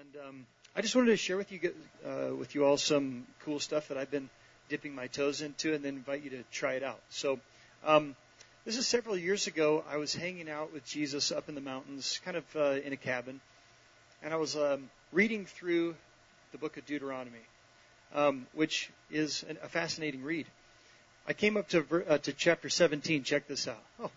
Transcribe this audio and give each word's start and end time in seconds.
and 0.00 0.16
um, 0.26 0.46
I 0.74 0.80
just 0.80 0.96
wanted 0.96 1.10
to 1.10 1.16
share 1.18 1.36
with 1.36 1.52
you 1.52 1.74
uh, 2.06 2.34
with 2.34 2.54
you 2.54 2.64
all 2.64 2.78
some 2.78 3.26
cool 3.44 3.60
stuff 3.60 3.88
that 3.88 3.98
I've 3.98 4.10
been 4.10 4.30
dipping 4.70 4.94
my 4.94 5.08
toes 5.08 5.42
into, 5.42 5.74
and 5.74 5.84
then 5.84 5.96
invite 5.96 6.22
you 6.22 6.30
to 6.30 6.42
try 6.50 6.74
it 6.74 6.82
out. 6.82 7.00
So, 7.10 7.38
um, 7.84 8.16
this 8.64 8.78
is 8.78 8.86
several 8.86 9.16
years 9.16 9.46
ago. 9.46 9.84
I 9.90 9.98
was 9.98 10.14
hanging 10.14 10.48
out 10.48 10.72
with 10.72 10.86
Jesus 10.86 11.32
up 11.32 11.50
in 11.50 11.54
the 11.54 11.60
mountains, 11.60 12.18
kind 12.24 12.36
of 12.38 12.44
uh, 12.56 12.80
in 12.82 12.94
a 12.94 12.96
cabin, 12.96 13.40
and 14.22 14.32
I 14.32 14.36
was 14.36 14.56
um, 14.56 14.88
reading 15.12 15.44
through 15.44 15.94
the 16.52 16.58
book 16.58 16.78
of 16.78 16.86
Deuteronomy, 16.86 17.44
um, 18.14 18.46
which 18.54 18.90
is 19.10 19.44
an, 19.50 19.58
a 19.62 19.68
fascinating 19.68 20.22
read. 20.22 20.46
I 21.26 21.34
came 21.34 21.58
up 21.58 21.68
to 21.70 21.84
uh, 22.08 22.18
to 22.18 22.32
chapter 22.32 22.70
17. 22.70 23.24
Check 23.24 23.48
this 23.48 23.68
out. 23.68 23.82
Oh, 24.02 24.10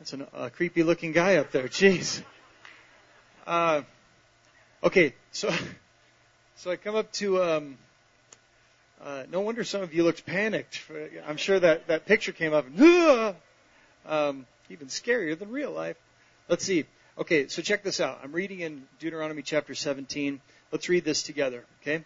that's 0.00 0.12
a 0.14 0.26
uh, 0.34 0.48
creepy 0.48 0.82
looking 0.82 1.12
guy 1.12 1.36
up 1.36 1.52
there. 1.52 1.68
Jeez. 1.68 2.22
Uh, 3.46 3.82
okay, 4.86 5.14
so 5.32 5.52
so 6.56 6.70
I 6.70 6.76
come 6.76 6.94
up 6.94 7.12
to. 7.14 7.42
Um, 7.42 7.78
uh, 9.04 9.24
no 9.30 9.40
wonder 9.40 9.62
some 9.62 9.82
of 9.82 9.92
you 9.92 10.04
looked 10.04 10.24
panicked. 10.24 10.82
I'm 11.28 11.36
sure 11.36 11.60
that 11.60 11.88
that 11.88 12.06
picture 12.06 12.32
came 12.32 12.54
up. 12.54 12.66
Um, 14.08 14.46
even 14.70 14.86
scarier 14.86 15.36
than 15.36 15.50
real 15.50 15.72
life. 15.72 15.96
Let's 16.48 16.64
see. 16.64 16.84
Okay, 17.18 17.48
so 17.48 17.60
check 17.60 17.82
this 17.82 17.98
out. 17.98 18.20
I'm 18.22 18.30
reading 18.30 18.60
in 18.60 18.84
Deuteronomy 19.00 19.42
chapter 19.42 19.74
17. 19.74 20.40
Let's 20.70 20.88
read 20.88 21.04
this 21.04 21.24
together. 21.24 21.64
Okay. 21.82 22.04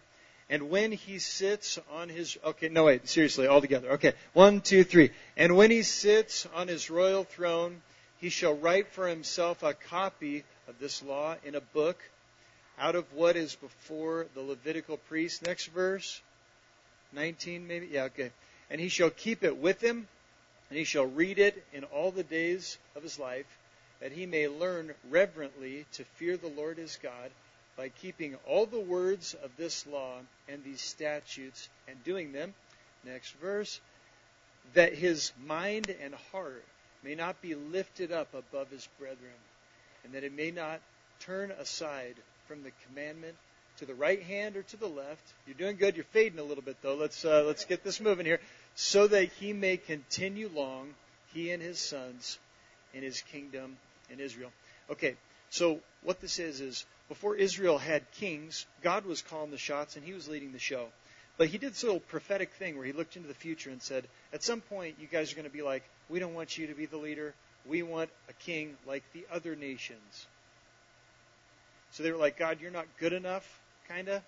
And 0.49 0.71
when 0.71 0.91
he 0.91 1.19
sits 1.19 1.77
on 1.93 2.09
his, 2.09 2.39
okay, 2.43 2.69
no 2.69 2.85
wait, 2.85 3.07
seriously, 3.07 3.45
all 3.45 3.61
together. 3.61 3.91
Okay, 3.91 4.13
one, 4.33 4.61
two, 4.61 4.83
three. 4.83 5.11
And 5.37 5.55
when 5.55 5.69
he 5.69 5.83
sits 5.83 6.47
on 6.55 6.67
his 6.67 6.89
royal 6.89 7.23
throne, 7.23 7.83
he 8.19 8.29
shall 8.29 8.55
write 8.55 8.87
for 8.87 9.07
himself 9.07 9.61
a 9.61 9.75
copy 9.75 10.43
of 10.67 10.79
this 10.79 11.03
law 11.03 11.35
in 11.45 11.53
a 11.53 11.61
book 11.61 11.99
out 12.79 12.95
of 12.95 13.11
what 13.13 13.35
is 13.35 13.55
before 13.55 14.27
the 14.33 14.41
Levitical 14.41 14.97
priest. 14.97 15.45
Next 15.45 15.67
verse. 15.67 16.21
19 17.13 17.67
maybe? 17.67 17.87
Yeah, 17.91 18.03
okay. 18.03 18.31
And 18.69 18.79
he 18.79 18.89
shall 18.89 19.09
keep 19.09 19.43
it 19.43 19.57
with 19.57 19.81
him, 19.81 20.07
and 20.69 20.77
he 20.77 20.85
shall 20.85 21.05
read 21.05 21.39
it 21.39 21.63
in 21.73 21.83
all 21.85 22.11
the 22.11 22.23
days 22.23 22.77
of 22.95 23.03
his 23.03 23.19
life, 23.19 23.45
that 23.99 24.11
he 24.11 24.25
may 24.25 24.47
learn 24.47 24.93
reverently 25.09 25.85
to 25.93 26.05
fear 26.15 26.37
the 26.37 26.47
Lord 26.47 26.77
his 26.77 26.97
God 27.01 27.31
by 27.75 27.89
keeping 27.89 28.35
all 28.47 28.65
the 28.65 28.79
words 28.79 29.35
of 29.43 29.51
this 29.57 29.85
law 29.87 30.15
and 30.47 30.63
these 30.63 30.81
statutes 30.81 31.69
and 31.87 32.03
doing 32.03 32.31
them. 32.31 32.53
Next 33.05 33.31
verse. 33.41 33.79
That 34.73 34.93
his 34.93 35.31
mind 35.45 35.93
and 36.01 36.13
heart 36.31 36.63
may 37.03 37.15
not 37.15 37.41
be 37.41 37.55
lifted 37.55 38.11
up 38.11 38.33
above 38.33 38.69
his 38.69 38.87
brethren, 38.99 39.17
and 40.03 40.13
that 40.13 40.23
it 40.23 40.33
may 40.33 40.51
not 40.51 40.79
turn 41.19 41.51
aside 41.51 42.15
from 42.51 42.63
the 42.63 42.71
commandment 42.89 43.33
to 43.77 43.85
the 43.85 43.93
right 43.93 44.21
hand 44.23 44.57
or 44.57 44.63
to 44.63 44.75
the 44.75 44.87
left. 44.87 45.23
You're 45.47 45.55
doing 45.55 45.77
good. 45.77 45.95
You're 45.95 46.03
fading 46.03 46.37
a 46.37 46.43
little 46.43 46.63
bit 46.63 46.75
though. 46.81 46.95
Let's 46.95 47.23
uh, 47.23 47.45
let's 47.47 47.63
get 47.63 47.81
this 47.81 48.01
moving 48.01 48.25
here, 48.25 48.41
so 48.75 49.07
that 49.07 49.29
he 49.39 49.53
may 49.53 49.77
continue 49.77 50.49
long, 50.53 50.89
he 51.33 51.51
and 51.51 51.63
his 51.63 51.79
sons, 51.79 52.39
in 52.93 53.03
his 53.03 53.21
kingdom 53.21 53.77
in 54.09 54.19
Israel. 54.19 54.51
Okay, 54.89 55.15
so 55.49 55.79
what 56.03 56.19
this 56.19 56.39
is 56.39 56.59
is 56.59 56.85
before 57.07 57.35
Israel 57.37 57.77
had 57.77 58.03
kings, 58.11 58.65
God 58.83 59.05
was 59.05 59.21
calling 59.21 59.51
the 59.51 59.57
shots 59.57 59.95
and 59.95 60.03
he 60.03 60.11
was 60.11 60.27
leading 60.27 60.51
the 60.51 60.59
show. 60.59 60.87
But 61.37 61.47
he 61.47 61.57
did 61.57 61.71
this 61.71 61.83
little 61.83 62.01
prophetic 62.01 62.51
thing 62.51 62.75
where 62.75 62.85
he 62.85 62.91
looked 62.91 63.15
into 63.15 63.29
the 63.29 63.33
future 63.33 63.69
and 63.69 63.81
said, 63.81 64.03
at 64.33 64.43
some 64.43 64.59
point, 64.59 64.95
you 64.99 65.07
guys 65.07 65.31
are 65.31 65.35
going 65.35 65.47
to 65.47 65.53
be 65.53 65.61
like, 65.61 65.83
we 66.09 66.19
don't 66.19 66.33
want 66.33 66.57
you 66.57 66.67
to 66.67 66.73
be 66.73 66.85
the 66.85 66.97
leader. 66.97 67.33
We 67.65 67.81
want 67.81 68.09
a 68.27 68.33
king 68.33 68.75
like 68.85 69.03
the 69.13 69.25
other 69.31 69.55
nations. 69.55 70.27
So 71.91 72.03
they 72.03 72.11
were 72.11 72.17
like, 72.17 72.37
God, 72.37 72.59
you're 72.61 72.71
not 72.71 72.87
good 72.99 73.13
enough, 73.13 73.59
kind 73.87 74.07
of. 74.07 74.21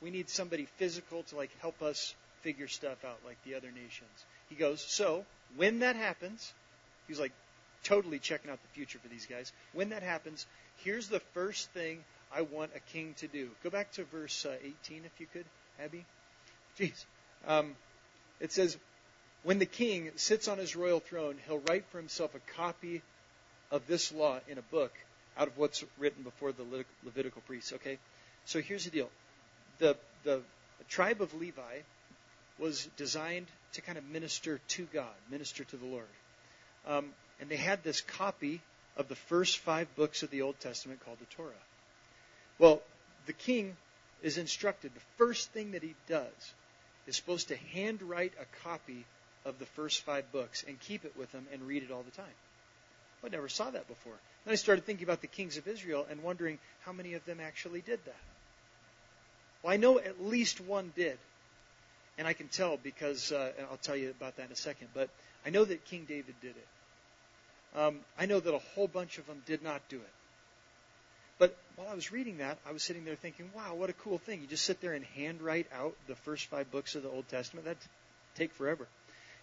We 0.00 0.10
need 0.10 0.30
somebody 0.30 0.66
physical 0.76 1.22
to 1.24 1.36
like 1.36 1.50
help 1.60 1.82
us 1.82 2.14
figure 2.42 2.68
stuff 2.68 3.04
out 3.04 3.18
like 3.26 3.36
the 3.44 3.54
other 3.54 3.70
nations. 3.70 4.24
He 4.48 4.54
goes, 4.54 4.80
so 4.80 5.24
when 5.56 5.80
that 5.80 5.96
happens, 5.96 6.52
he's 7.06 7.20
like 7.20 7.32
totally 7.84 8.18
checking 8.18 8.50
out 8.50 8.60
the 8.62 8.68
future 8.68 8.98
for 8.98 9.08
these 9.08 9.26
guys. 9.26 9.52
When 9.72 9.90
that 9.90 10.02
happens, 10.02 10.46
here's 10.84 11.08
the 11.08 11.20
first 11.34 11.70
thing 11.70 12.02
I 12.34 12.42
want 12.42 12.70
a 12.74 12.80
king 12.92 13.14
to 13.18 13.28
do. 13.28 13.50
Go 13.62 13.70
back 13.70 13.92
to 13.92 14.04
verse 14.04 14.46
uh, 14.46 14.54
18 14.84 15.02
if 15.04 15.20
you 15.20 15.26
could, 15.32 15.44
Abby. 15.82 16.04
Jeez. 16.78 17.04
Um, 17.46 17.74
it 18.40 18.52
says, 18.52 18.78
when 19.42 19.58
the 19.58 19.66
king 19.66 20.10
sits 20.16 20.48
on 20.48 20.58
his 20.58 20.76
royal 20.76 21.00
throne, 21.00 21.36
he'll 21.46 21.62
write 21.68 21.84
for 21.90 21.98
himself 21.98 22.34
a 22.34 22.52
copy 22.56 23.02
of 23.70 23.86
this 23.86 24.12
law 24.12 24.38
in 24.48 24.58
a 24.58 24.62
book 24.62 24.92
out 25.36 25.48
of 25.48 25.58
what's 25.58 25.84
written 25.98 26.22
before 26.22 26.52
the 26.52 26.64
Levitical 27.04 27.42
priests. 27.46 27.72
Okay, 27.74 27.98
so 28.44 28.60
here's 28.60 28.84
the 28.84 28.90
deal: 28.90 29.10
the 29.78 29.96
the 30.24 30.42
tribe 30.88 31.20
of 31.22 31.34
Levi 31.34 31.78
was 32.58 32.88
designed 32.96 33.46
to 33.72 33.80
kind 33.80 33.96
of 33.96 34.04
minister 34.08 34.60
to 34.68 34.86
God, 34.92 35.14
minister 35.30 35.64
to 35.64 35.76
the 35.76 35.86
Lord, 35.86 36.04
um, 36.86 37.06
and 37.40 37.48
they 37.48 37.56
had 37.56 37.82
this 37.82 38.00
copy 38.00 38.60
of 38.96 39.08
the 39.08 39.16
first 39.16 39.58
five 39.58 39.94
books 39.96 40.22
of 40.22 40.30
the 40.30 40.42
Old 40.42 40.58
Testament 40.60 41.04
called 41.04 41.18
the 41.20 41.36
Torah. 41.36 41.52
Well, 42.58 42.82
the 43.26 43.32
king 43.32 43.76
is 44.22 44.36
instructed. 44.36 44.92
The 44.94 45.24
first 45.24 45.50
thing 45.52 45.72
that 45.72 45.82
he 45.82 45.94
does 46.08 46.52
is 47.06 47.16
supposed 47.16 47.48
to 47.48 47.56
handwrite 47.56 48.32
a 48.40 48.68
copy 48.68 49.04
of 49.44 49.58
the 49.58 49.66
first 49.66 50.02
five 50.02 50.30
books 50.32 50.64
and 50.66 50.78
keep 50.80 51.04
it 51.04 51.16
with 51.16 51.32
him 51.32 51.46
and 51.52 51.62
read 51.62 51.82
it 51.82 51.90
all 51.90 52.02
the 52.02 52.10
time. 52.10 52.26
I 53.24 53.28
never 53.28 53.48
saw 53.48 53.70
that 53.70 53.86
before. 53.86 54.14
Then 54.44 54.52
I 54.52 54.56
started 54.56 54.86
thinking 54.86 55.04
about 55.04 55.20
the 55.20 55.26
kings 55.26 55.56
of 55.56 55.68
Israel 55.68 56.06
and 56.10 56.22
wondering 56.22 56.58
how 56.82 56.92
many 56.92 57.14
of 57.14 57.24
them 57.26 57.38
actually 57.40 57.80
did 57.80 58.04
that. 58.06 58.16
Well, 59.62 59.72
I 59.72 59.76
know 59.76 59.98
at 59.98 60.24
least 60.24 60.60
one 60.60 60.92
did. 60.96 61.18
And 62.18 62.26
I 62.26 62.32
can 62.32 62.48
tell 62.48 62.76
because, 62.76 63.32
uh, 63.32 63.52
I'll 63.70 63.78
tell 63.78 63.96
you 63.96 64.10
about 64.10 64.36
that 64.36 64.46
in 64.46 64.52
a 64.52 64.56
second, 64.56 64.88
but 64.92 65.08
I 65.46 65.50
know 65.50 65.64
that 65.64 65.84
King 65.86 66.04
David 66.06 66.34
did 66.42 66.54
it. 66.54 67.78
Um, 67.78 68.00
I 68.18 68.26
know 68.26 68.40
that 68.40 68.52
a 68.52 68.58
whole 68.58 68.88
bunch 68.88 69.18
of 69.18 69.26
them 69.26 69.42
did 69.46 69.62
not 69.62 69.80
do 69.88 69.96
it. 69.96 70.12
But 71.38 71.56
while 71.76 71.88
I 71.88 71.94
was 71.94 72.12
reading 72.12 72.38
that, 72.38 72.58
I 72.66 72.72
was 72.72 72.82
sitting 72.82 73.04
there 73.06 73.14
thinking, 73.14 73.50
wow, 73.54 73.74
what 73.74 73.88
a 73.88 73.94
cool 73.94 74.18
thing. 74.18 74.42
You 74.42 74.46
just 74.46 74.64
sit 74.64 74.82
there 74.82 74.92
and 74.92 75.04
handwrite 75.16 75.68
out 75.72 75.94
the 76.06 76.16
first 76.16 76.46
five 76.46 76.70
books 76.70 76.94
of 76.94 77.02
the 77.02 77.08
Old 77.08 77.28
Testament. 77.28 77.64
That'd 77.64 77.80
take 78.34 78.52
forever. 78.52 78.86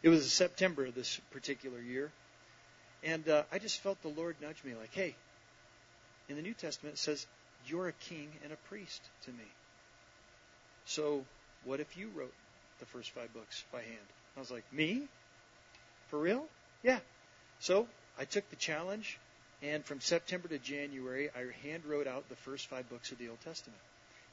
It 0.03 0.09
was 0.09 0.31
September 0.31 0.85
of 0.85 0.93
this 0.93 1.19
particular 1.31 1.79
year. 1.79 2.11
And 3.07 3.29
uh, 3.29 3.43
I 3.53 3.57
just 3.57 3.79
felt 3.79 4.01
the 4.01 4.09
Lord 4.09 4.35
nudge 4.41 4.61
me 4.65 4.73
like, 4.77 4.93
hey, 4.93 5.15
in 6.27 6.35
the 6.35 6.41
New 6.41 6.53
Testament 6.53 6.95
it 6.95 6.99
says, 6.99 7.25
you're 7.65 7.87
a 7.87 7.93
king 7.93 8.27
and 8.43 8.51
a 8.51 8.57
priest 8.67 9.01
to 9.25 9.31
me. 9.31 9.45
So 10.85 11.23
what 11.63 11.79
if 11.79 11.97
you 11.97 12.09
wrote 12.15 12.33
the 12.79 12.85
first 12.85 13.11
five 13.11 13.33
books 13.33 13.63
by 13.71 13.79
hand? 13.79 14.07
I 14.35 14.41
was 14.41 14.51
like, 14.51 14.65
me? 14.73 15.03
For 16.09 16.19
real? 16.19 16.43
Yeah. 16.83 16.99
So 17.61 17.87
I 18.19 18.25
took 18.25 18.49
the 18.49 18.57
challenge 18.57 19.17
and 19.63 19.85
from 19.85 20.01
September 20.01 20.49
to 20.49 20.57
January, 20.57 21.29
I 21.35 21.67
hand 21.67 21.85
wrote 21.85 22.07
out 22.07 22.27
the 22.27 22.35
first 22.35 22.67
five 22.67 22.89
books 22.89 23.11
of 23.13 23.19
the 23.19 23.29
Old 23.29 23.39
Testament. 23.41 23.79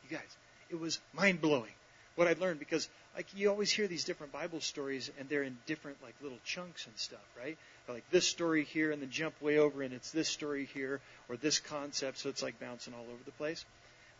You 0.08 0.16
guys, 0.16 0.36
it 0.70 0.80
was 0.80 1.00
mind 1.14 1.40
blowing 1.40 1.72
what 2.16 2.26
I 2.26 2.34
learned 2.40 2.58
because 2.58 2.88
like 3.14 3.26
you 3.36 3.48
always 3.48 3.70
hear 3.70 3.86
these 3.86 4.04
different 4.04 4.32
Bible 4.32 4.60
stories 4.60 5.10
and 5.18 5.28
they're 5.28 5.42
in 5.42 5.56
different 5.66 5.98
like 6.02 6.14
little 6.20 6.38
chunks 6.44 6.86
and 6.86 6.96
stuff, 6.96 7.24
right? 7.38 7.56
Like 7.88 8.08
this 8.10 8.26
story 8.26 8.64
here 8.64 8.90
and 8.90 9.00
then 9.00 9.10
jump 9.10 9.40
way 9.40 9.58
over 9.58 9.82
and 9.82 9.94
it's 9.94 10.10
this 10.10 10.28
story 10.28 10.68
here 10.74 11.00
or 11.28 11.36
this 11.36 11.58
concept, 11.58 12.18
so 12.18 12.28
it's 12.28 12.42
like 12.42 12.58
bouncing 12.58 12.94
all 12.94 13.04
over 13.04 13.22
the 13.24 13.32
place. 13.32 13.64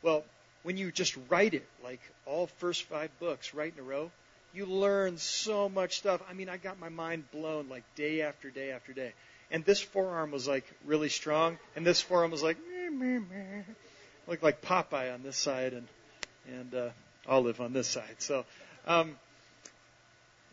Well, 0.03 0.25
when 0.62 0.77
you 0.77 0.93
just 0.93 1.16
write 1.28 1.54
it, 1.54 1.66
like 1.83 2.00
all 2.27 2.47
first 2.59 2.84
five 2.84 3.10
books 3.19 3.54
right 3.54 3.72
in 3.72 3.81
a 3.81 3.87
row, 3.87 4.10
you 4.53 4.66
learn 4.66 5.19
so 5.19 5.69
much 5.69 5.99
stuff. 5.99 6.22
I 6.28 6.33
mean, 6.33 6.49
I 6.49 6.56
got 6.56 6.78
my 6.78 6.88
mind 6.88 7.31
blown 7.33 7.69
like 7.69 7.83
day 7.97 8.22
after 8.22 8.50
day 8.50 8.71
after 8.71 8.93
day. 8.93 9.12
And 9.50 9.65
this 9.65 9.81
forearm 9.81 10.31
was 10.31 10.49
like 10.49 10.65
really 10.84 11.09
strong, 11.09 11.59
and 11.77 11.87
this 11.87 12.00
forearm 12.00 12.31
was 12.31 12.43
like 12.43 12.56
meh, 12.59 12.91
meh, 12.91 13.19
meh. 13.19 13.62
looked 14.27 14.43
like 14.43 14.62
Popeye 14.62 15.12
on 15.12 15.22
this 15.22 15.36
side, 15.36 15.74
and 15.74 15.86
and 16.47 16.74
uh, 16.74 16.89
Olive 17.27 17.60
on 17.60 17.72
this 17.72 17.89
side. 17.89 18.16
So 18.19 18.45
um, 18.86 19.16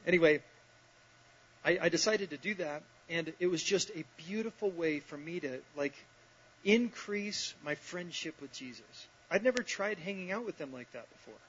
anyway, 0.05 0.41
I, 1.63 1.77
I 1.83 1.89
decided 1.89 2.31
to 2.31 2.37
do 2.37 2.55
that, 2.55 2.83
and 3.09 3.33
it 3.39 3.47
was 3.47 3.63
just 3.63 3.89
a 3.91 4.03
beautiful 4.17 4.69
way 4.69 4.99
for 4.99 5.17
me 5.17 5.39
to 5.41 5.59
like 5.75 5.93
increase 6.63 7.53
my 7.63 7.75
friendship 7.75 8.35
with 8.41 8.51
Jesus. 8.53 9.07
I'd 9.29 9.43
never 9.43 9.63
tried 9.63 9.97
hanging 9.97 10.31
out 10.31 10.45
with 10.45 10.57
them 10.57 10.73
like 10.73 10.91
that 10.93 11.09
before. 11.11 11.39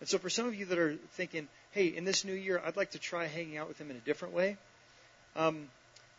And 0.00 0.08
so 0.08 0.18
for 0.18 0.30
some 0.30 0.46
of 0.46 0.54
you 0.54 0.66
that 0.66 0.78
are 0.78 0.96
thinking, 1.12 1.48
hey, 1.70 1.86
in 1.86 2.04
this 2.04 2.24
new 2.24 2.32
year, 2.32 2.60
I'd 2.64 2.76
like 2.76 2.92
to 2.92 2.98
try 2.98 3.26
hanging 3.26 3.56
out 3.56 3.68
with 3.68 3.80
him 3.80 3.90
in 3.90 3.96
a 3.96 4.00
different 4.00 4.34
way. 4.34 4.56
Um, 5.36 5.68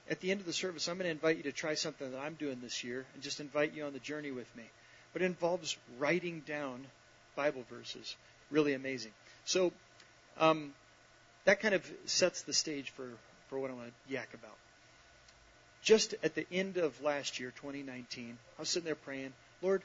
at 0.10 0.20
the 0.20 0.32
end 0.32 0.40
of 0.40 0.46
the 0.46 0.54
service, 0.54 0.88
I'm 0.88 0.98
going 0.98 1.06
to 1.06 1.12
invite 1.12 1.38
you 1.38 1.44
to 1.44 1.52
try 1.52 1.76
something 1.76 2.12
that 2.12 2.20
I'm 2.20 2.36
doing 2.36 2.60
this 2.62 2.84
year 2.84 3.06
and 3.14 3.24
just 3.24 3.40
invite 3.40 3.74
you 3.74 3.86
on 3.86 3.94
the 3.94 4.00
journey 4.00 4.32
with 4.32 4.54
me. 4.56 4.64
But 5.12 5.22
it 5.22 5.26
involves 5.26 5.78
writing 6.00 6.42
down 6.46 6.86
Bible 7.36 7.64
verses. 7.70 8.16
Really 8.52 8.74
amazing. 8.74 9.12
So 9.46 9.72
um, 10.38 10.74
that 11.46 11.60
kind 11.60 11.74
of 11.74 11.90
sets 12.06 12.44
the 12.44 12.54
stage 12.54 12.90
for, 12.92 13.10
for 13.48 13.60
what 13.60 13.72
I 13.72 13.74
want 13.74 13.88
to 13.88 14.14
yak 14.14 14.34
about. 14.34 14.56
Just 15.82 16.16
at 16.24 16.34
the 16.34 16.46
end 16.52 16.78
of 16.78 17.02
last 17.02 17.40
year, 17.40 17.52
2019, 17.58 18.38
I 18.58 18.62
was 18.62 18.70
sitting 18.70 18.86
there 18.86 18.96
praying, 18.96 19.34
Lord, 19.62 19.84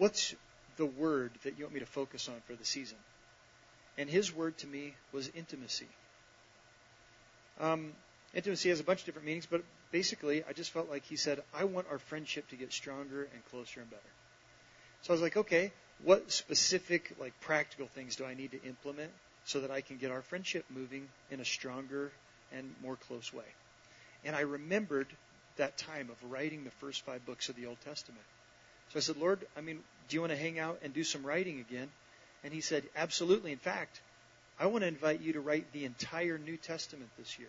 What's 0.00 0.34
the 0.78 0.86
word 0.86 1.30
that 1.44 1.58
you 1.58 1.64
want 1.64 1.74
me 1.74 1.80
to 1.80 1.86
focus 1.86 2.26
on 2.26 2.36
for 2.46 2.54
the 2.54 2.64
season? 2.64 2.96
And 3.98 4.08
his 4.08 4.34
word 4.34 4.56
to 4.58 4.66
me 4.66 4.94
was 5.12 5.30
intimacy. 5.34 5.88
Um, 7.60 7.92
intimacy 8.32 8.70
has 8.70 8.80
a 8.80 8.82
bunch 8.82 9.00
of 9.00 9.04
different 9.04 9.26
meanings, 9.26 9.44
but 9.44 9.62
basically, 9.92 10.42
I 10.48 10.54
just 10.54 10.70
felt 10.70 10.88
like 10.88 11.04
he 11.04 11.16
said, 11.16 11.42
I 11.54 11.64
want 11.64 11.86
our 11.90 11.98
friendship 11.98 12.48
to 12.48 12.56
get 12.56 12.72
stronger 12.72 13.28
and 13.30 13.44
closer 13.50 13.80
and 13.80 13.90
better. 13.90 14.02
So 15.02 15.12
I 15.12 15.12
was 15.12 15.20
like, 15.20 15.36
okay, 15.36 15.70
what 16.04 16.30
specific, 16.30 17.14
like 17.20 17.38
practical 17.40 17.86
things 17.86 18.16
do 18.16 18.24
I 18.24 18.34
need 18.34 18.52
to 18.52 18.62
implement 18.62 19.10
so 19.44 19.60
that 19.60 19.70
I 19.70 19.80
can 19.80 19.96
get 19.96 20.10
our 20.10 20.22
friendship 20.22 20.64
moving 20.70 21.08
in 21.30 21.40
a 21.40 21.44
stronger 21.44 22.10
and 22.52 22.74
more 22.82 22.96
close 22.96 23.32
way? 23.32 23.44
And 24.24 24.34
I 24.36 24.40
remembered 24.40 25.06
that 25.56 25.76
time 25.76 26.10
of 26.10 26.30
writing 26.30 26.64
the 26.64 26.70
first 26.70 27.04
five 27.04 27.24
books 27.26 27.48
of 27.48 27.56
the 27.56 27.66
Old 27.66 27.78
Testament. 27.84 28.24
So 28.92 28.98
I 28.98 29.00
said, 29.00 29.16
Lord, 29.16 29.46
I 29.56 29.60
mean, 29.60 29.80
do 30.08 30.16
you 30.16 30.20
want 30.20 30.32
to 30.32 30.38
hang 30.38 30.58
out 30.58 30.80
and 30.82 30.92
do 30.92 31.04
some 31.04 31.24
writing 31.24 31.60
again? 31.60 31.88
And 32.42 32.52
he 32.52 32.60
said, 32.60 32.84
Absolutely. 32.96 33.52
In 33.52 33.58
fact, 33.58 34.00
I 34.58 34.66
want 34.66 34.82
to 34.82 34.88
invite 34.88 35.20
you 35.20 35.34
to 35.34 35.40
write 35.40 35.72
the 35.72 35.84
entire 35.84 36.38
New 36.38 36.56
Testament 36.56 37.10
this 37.18 37.38
year. 37.38 37.48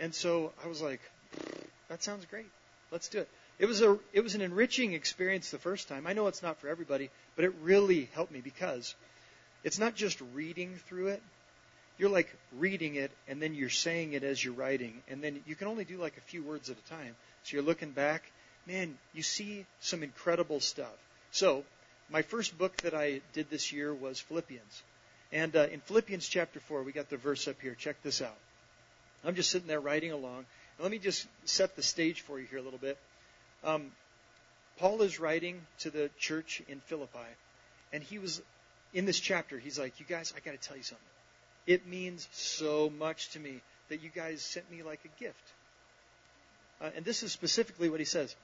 And 0.00 0.14
so 0.14 0.52
I 0.64 0.68
was 0.68 0.80
like, 0.80 1.00
that 1.88 2.02
sounds 2.02 2.24
great. 2.26 2.46
Let's 2.90 3.08
do 3.08 3.18
it. 3.18 3.28
It 3.58 3.66
was 3.66 3.80
a 3.82 3.98
it 4.12 4.20
was 4.20 4.34
an 4.34 4.40
enriching 4.40 4.92
experience 4.92 5.50
the 5.50 5.58
first 5.58 5.88
time. 5.88 6.06
I 6.06 6.12
know 6.12 6.28
it's 6.28 6.42
not 6.42 6.60
for 6.60 6.68
everybody, 6.68 7.10
but 7.34 7.44
it 7.44 7.52
really 7.62 8.08
helped 8.14 8.32
me 8.32 8.40
because 8.40 8.94
it's 9.64 9.78
not 9.78 9.94
just 9.94 10.20
reading 10.34 10.76
through 10.88 11.08
it. 11.08 11.22
You're 11.98 12.10
like 12.10 12.32
reading 12.56 12.94
it 12.94 13.10
and 13.26 13.42
then 13.42 13.54
you're 13.54 13.68
saying 13.68 14.12
it 14.12 14.22
as 14.22 14.42
you're 14.44 14.54
writing, 14.54 15.02
and 15.08 15.22
then 15.22 15.42
you 15.46 15.56
can 15.56 15.66
only 15.66 15.84
do 15.84 15.98
like 15.98 16.16
a 16.16 16.20
few 16.20 16.42
words 16.44 16.70
at 16.70 16.76
a 16.78 16.88
time. 16.88 17.16
So 17.42 17.56
you're 17.56 17.64
looking 17.64 17.90
back, 17.90 18.22
man, 18.66 18.96
you 19.14 19.22
see 19.22 19.66
some 19.80 20.02
incredible 20.02 20.60
stuff. 20.60 20.94
So, 21.32 21.64
my 22.10 22.22
first 22.22 22.56
book 22.56 22.76
that 22.82 22.94
I 22.94 23.20
did 23.32 23.50
this 23.50 23.72
year 23.72 23.92
was 23.92 24.20
Philippians. 24.20 24.82
And 25.32 25.54
uh, 25.56 25.66
in 25.70 25.80
Philippians 25.80 26.26
chapter 26.26 26.60
4, 26.60 26.82
we 26.82 26.92
got 26.92 27.10
the 27.10 27.16
verse 27.16 27.48
up 27.48 27.60
here. 27.60 27.74
Check 27.74 28.02
this 28.02 28.22
out. 28.22 28.36
I'm 29.24 29.34
just 29.34 29.50
sitting 29.50 29.68
there 29.68 29.80
writing 29.80 30.12
along. 30.12 30.46
Let 30.78 30.90
me 30.90 30.98
just 30.98 31.26
set 31.44 31.76
the 31.76 31.82
stage 31.82 32.20
for 32.22 32.38
you 32.38 32.46
here 32.46 32.58
a 32.58 32.62
little 32.62 32.78
bit. 32.78 32.96
Um, 33.64 33.92
Paul 34.78 35.02
is 35.02 35.18
writing 35.18 35.60
to 35.80 35.90
the 35.90 36.10
church 36.18 36.62
in 36.68 36.80
Philippi, 36.80 37.18
and 37.92 38.02
he 38.02 38.18
was 38.18 38.40
in 38.92 39.04
this 39.04 39.18
chapter. 39.18 39.58
He's 39.58 39.78
like, 39.78 39.98
"You 39.98 40.06
guys, 40.06 40.32
I 40.36 40.40
got 40.40 40.52
to 40.52 40.68
tell 40.68 40.76
you 40.76 40.82
something. 40.82 41.06
It 41.66 41.86
means 41.86 42.28
so 42.32 42.90
much 42.90 43.30
to 43.30 43.40
me 43.40 43.60
that 43.88 44.02
you 44.02 44.10
guys 44.10 44.42
sent 44.42 44.70
me 44.70 44.82
like 44.82 45.00
a 45.04 45.20
gift." 45.20 45.52
Uh, 46.80 46.90
and 46.94 47.04
this 47.04 47.22
is 47.22 47.32
specifically 47.32 47.88
what 47.90 47.98
he 48.00 48.06
says. 48.06 48.34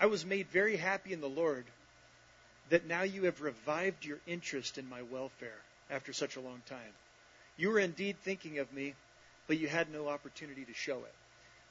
I 0.00 0.06
was 0.06 0.24
made 0.24 0.48
very 0.48 0.76
happy 0.76 1.12
in 1.12 1.20
the 1.20 1.28
Lord 1.28 1.66
that 2.70 2.86
now 2.86 3.02
you 3.02 3.24
have 3.24 3.40
revived 3.40 4.04
your 4.04 4.18
interest 4.26 4.78
in 4.78 4.88
my 4.88 5.02
welfare 5.02 5.58
after 5.90 6.12
such 6.12 6.36
a 6.36 6.40
long 6.40 6.62
time. 6.68 6.94
You 7.56 7.70
were 7.70 7.80
indeed 7.80 8.16
thinking 8.22 8.58
of 8.58 8.72
me, 8.72 8.94
but 9.48 9.58
you 9.58 9.66
had 9.66 9.90
no 9.92 10.08
opportunity 10.08 10.64
to 10.64 10.74
show 10.74 10.98
it. 10.98 11.14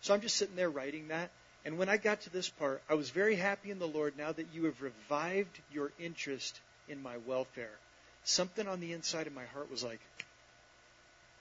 So 0.01 0.13
I'm 0.13 0.21
just 0.21 0.35
sitting 0.35 0.55
there 0.55 0.69
writing 0.69 1.07
that, 1.09 1.31
and 1.67 1.77
when 1.77 1.89
I 1.89 1.97
got 1.97 2.21
to 2.21 2.29
this 2.29 2.47
part, 2.47 2.81
I 2.89 2.93
was 2.93 3.09
very 3.09 3.35
happy 3.35 3.71
in 3.71 3.77
the 3.77 3.89
Lord 3.89 4.17
now 4.17 4.31
that 4.31 4.47
you 4.53 4.63
have 4.63 4.81
revived 4.81 5.59
your 5.73 5.91
interest 5.99 6.57
in 6.87 7.03
my 7.03 7.17
welfare. 7.27 7.73
Something 8.23 8.69
on 8.69 8.79
the 8.79 8.93
inside 8.93 9.27
of 9.27 9.35
my 9.35 9.43
heart 9.53 9.69
was 9.69 9.83
like, 9.83 9.99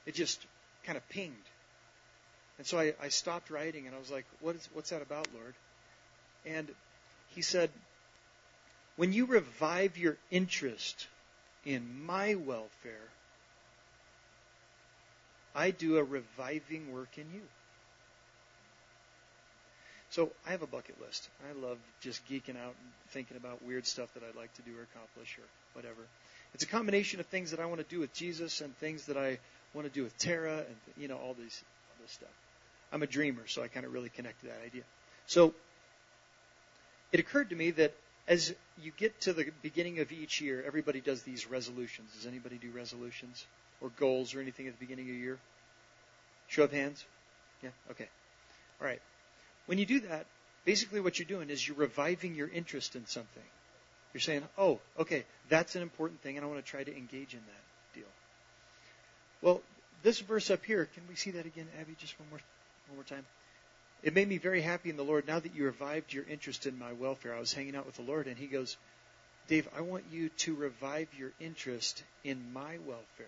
it 0.04 0.16
just 0.16 0.44
kind 0.84 0.96
of 0.96 1.08
pinged. 1.10 1.36
And 2.58 2.66
so 2.66 2.76
I, 2.76 2.94
I 3.00 3.10
stopped 3.10 3.50
writing 3.50 3.86
and 3.86 3.94
I 3.94 4.00
was 4.00 4.10
like, 4.10 4.24
what 4.40 4.56
is, 4.56 4.68
what's 4.74 4.90
that 4.90 5.00
about, 5.00 5.28
Lord? 5.32 5.54
And 6.44 6.68
he 7.36 7.42
said, 7.42 7.70
when 8.96 9.12
you 9.12 9.26
revive 9.26 9.96
your 9.96 10.16
interest 10.32 11.06
in 11.64 12.04
my 12.04 12.34
welfare, 12.34 13.08
I 15.54 15.70
do 15.70 15.98
a 15.98 16.02
reviving 16.02 16.92
work 16.92 17.16
in 17.16 17.26
you. 17.32 17.42
So 20.16 20.30
I 20.46 20.52
have 20.52 20.62
a 20.62 20.66
bucket 20.66 20.98
list. 20.98 21.28
I 21.46 21.52
love 21.60 21.76
just 22.00 22.26
geeking 22.26 22.56
out 22.56 22.72
and 22.72 22.90
thinking 23.10 23.36
about 23.36 23.62
weird 23.62 23.86
stuff 23.86 24.08
that 24.14 24.22
I'd 24.22 24.34
like 24.34 24.50
to 24.54 24.62
do 24.62 24.70
or 24.70 24.82
accomplish 24.84 25.36
or 25.36 25.44
whatever. 25.74 26.00
It's 26.54 26.64
a 26.64 26.66
combination 26.66 27.20
of 27.20 27.26
things 27.26 27.50
that 27.50 27.60
I 27.60 27.66
want 27.66 27.82
to 27.82 27.94
do 27.94 28.00
with 28.00 28.14
Jesus 28.14 28.62
and 28.62 28.74
things 28.78 29.04
that 29.06 29.18
I 29.18 29.38
want 29.74 29.86
to 29.86 29.92
do 29.92 30.04
with 30.04 30.16
Tara 30.16 30.56
and 30.56 30.76
you 30.96 31.06
know 31.06 31.18
all 31.18 31.34
these 31.34 31.62
all 31.90 32.02
this 32.02 32.12
stuff. 32.12 32.30
I'm 32.94 33.02
a 33.02 33.06
dreamer, 33.06 33.46
so 33.46 33.62
I 33.62 33.68
kind 33.68 33.84
of 33.84 33.92
really 33.92 34.08
connect 34.08 34.40
to 34.40 34.46
that 34.46 34.56
idea. 34.64 34.84
So 35.26 35.52
it 37.12 37.20
occurred 37.20 37.50
to 37.50 37.56
me 37.56 37.72
that 37.72 37.92
as 38.26 38.54
you 38.82 38.92
get 38.96 39.20
to 39.20 39.34
the 39.34 39.52
beginning 39.62 39.98
of 39.98 40.10
each 40.12 40.40
year, 40.40 40.64
everybody 40.66 41.00
does 41.00 41.24
these 41.24 41.46
resolutions. 41.46 42.08
Does 42.16 42.26
anybody 42.26 42.56
do 42.56 42.70
resolutions 42.74 43.44
or 43.82 43.90
goals 44.00 44.34
or 44.34 44.40
anything 44.40 44.66
at 44.66 44.72
the 44.72 44.80
beginning 44.80 45.10
of 45.10 45.14
the 45.14 45.20
year? 45.20 45.38
Show 46.48 46.62
of 46.62 46.72
hands? 46.72 47.04
Yeah? 47.62 47.68
Okay. 47.90 48.08
All 48.80 48.86
right. 48.86 49.02
When 49.66 49.78
you 49.78 49.86
do 49.86 50.00
that, 50.00 50.26
basically 50.64 51.00
what 51.00 51.18
you're 51.18 51.28
doing 51.28 51.50
is 51.50 51.66
you're 51.66 51.76
reviving 51.76 52.34
your 52.34 52.48
interest 52.48 52.96
in 52.96 53.06
something. 53.06 53.42
You're 54.14 54.20
saying, 54.20 54.42
oh, 54.56 54.80
okay, 54.98 55.24
that's 55.48 55.76
an 55.76 55.82
important 55.82 56.22
thing, 56.22 56.36
and 56.36 56.44
I 56.44 56.48
want 56.48 56.64
to 56.64 56.70
try 56.70 56.82
to 56.82 56.96
engage 56.96 57.34
in 57.34 57.40
that 57.40 57.94
deal. 57.94 58.08
Well, 59.42 59.60
this 60.02 60.20
verse 60.20 60.50
up 60.50 60.64
here, 60.64 60.88
can 60.94 61.02
we 61.08 61.16
see 61.16 61.32
that 61.32 61.46
again, 61.46 61.68
Abby, 61.80 61.96
just 61.98 62.18
one 62.18 62.30
more, 62.30 62.40
one 62.88 62.96
more 62.96 63.04
time? 63.04 63.26
It 64.02 64.14
made 64.14 64.28
me 64.28 64.38
very 64.38 64.60
happy 64.60 64.90
in 64.90 64.96
the 64.96 65.04
Lord 65.04 65.26
now 65.26 65.40
that 65.40 65.54
you 65.54 65.64
revived 65.64 66.12
your 66.12 66.24
interest 66.28 66.66
in 66.66 66.78
my 66.78 66.92
welfare. 66.92 67.34
I 67.34 67.40
was 67.40 67.52
hanging 67.52 67.76
out 67.76 67.86
with 67.86 67.96
the 67.96 68.02
Lord, 68.02 68.26
and 68.26 68.36
He 68.36 68.46
goes, 68.46 68.76
Dave, 69.48 69.68
I 69.76 69.80
want 69.80 70.04
you 70.10 70.28
to 70.28 70.54
revive 70.54 71.08
your 71.16 71.32
interest 71.40 72.02
in 72.24 72.52
my 72.52 72.78
welfare. 72.86 73.26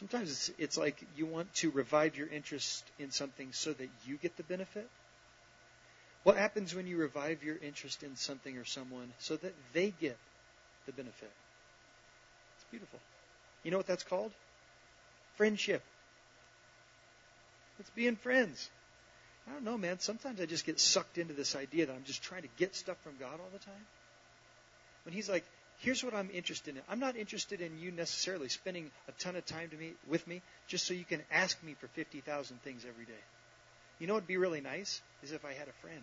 Sometimes 0.00 0.30
it's, 0.30 0.50
it's 0.58 0.78
like 0.78 0.96
you 1.14 1.26
want 1.26 1.52
to 1.56 1.70
revive 1.70 2.16
your 2.16 2.26
interest 2.26 2.84
in 2.98 3.10
something 3.10 3.48
so 3.52 3.74
that 3.74 3.90
you 4.06 4.16
get 4.16 4.34
the 4.38 4.42
benefit. 4.42 4.88
What 6.22 6.38
happens 6.38 6.74
when 6.74 6.86
you 6.86 6.96
revive 6.96 7.44
your 7.44 7.56
interest 7.62 8.02
in 8.02 8.16
something 8.16 8.56
or 8.56 8.64
someone 8.64 9.12
so 9.18 9.36
that 9.36 9.54
they 9.74 9.92
get 10.00 10.16
the 10.86 10.92
benefit? 10.92 11.30
It's 12.56 12.64
beautiful. 12.70 12.98
You 13.62 13.72
know 13.72 13.76
what 13.76 13.86
that's 13.86 14.02
called? 14.02 14.32
Friendship. 15.36 15.82
It's 17.78 17.90
being 17.90 18.16
friends. 18.16 18.70
I 19.46 19.52
don't 19.52 19.64
know, 19.64 19.76
man. 19.76 19.98
Sometimes 19.98 20.40
I 20.40 20.46
just 20.46 20.64
get 20.64 20.80
sucked 20.80 21.18
into 21.18 21.34
this 21.34 21.54
idea 21.54 21.84
that 21.84 21.92
I'm 21.92 22.04
just 22.04 22.22
trying 22.22 22.42
to 22.42 22.48
get 22.56 22.74
stuff 22.74 22.96
from 23.04 23.12
God 23.20 23.38
all 23.38 23.50
the 23.52 23.58
time. 23.58 23.86
When 25.04 25.14
He's 25.14 25.28
like, 25.28 25.44
here's 25.80 26.04
what 26.04 26.14
I'm 26.14 26.30
interested 26.32 26.76
in. 26.76 26.82
I'm 26.88 27.00
not 27.00 27.16
interested 27.16 27.60
in 27.60 27.78
you 27.78 27.90
necessarily 27.90 28.48
spending 28.48 28.90
a 29.08 29.12
ton 29.12 29.36
of 29.36 29.44
time 29.46 29.70
to 29.70 29.76
me 29.76 29.92
with 30.08 30.26
me 30.26 30.42
just 30.68 30.86
so 30.86 30.94
you 30.94 31.04
can 31.04 31.22
ask 31.32 31.62
me 31.62 31.74
for 31.80 31.88
50,000 31.88 32.62
things 32.62 32.84
every 32.88 33.04
day. 33.04 33.22
You 33.98 34.06
know 34.06 34.14
what 34.14 34.22
would 34.22 34.28
be 34.28 34.36
really 34.36 34.60
nice 34.60 35.00
is 35.22 35.32
if 35.32 35.44
I 35.44 35.52
had 35.52 35.68
a 35.68 35.80
friend 35.82 36.02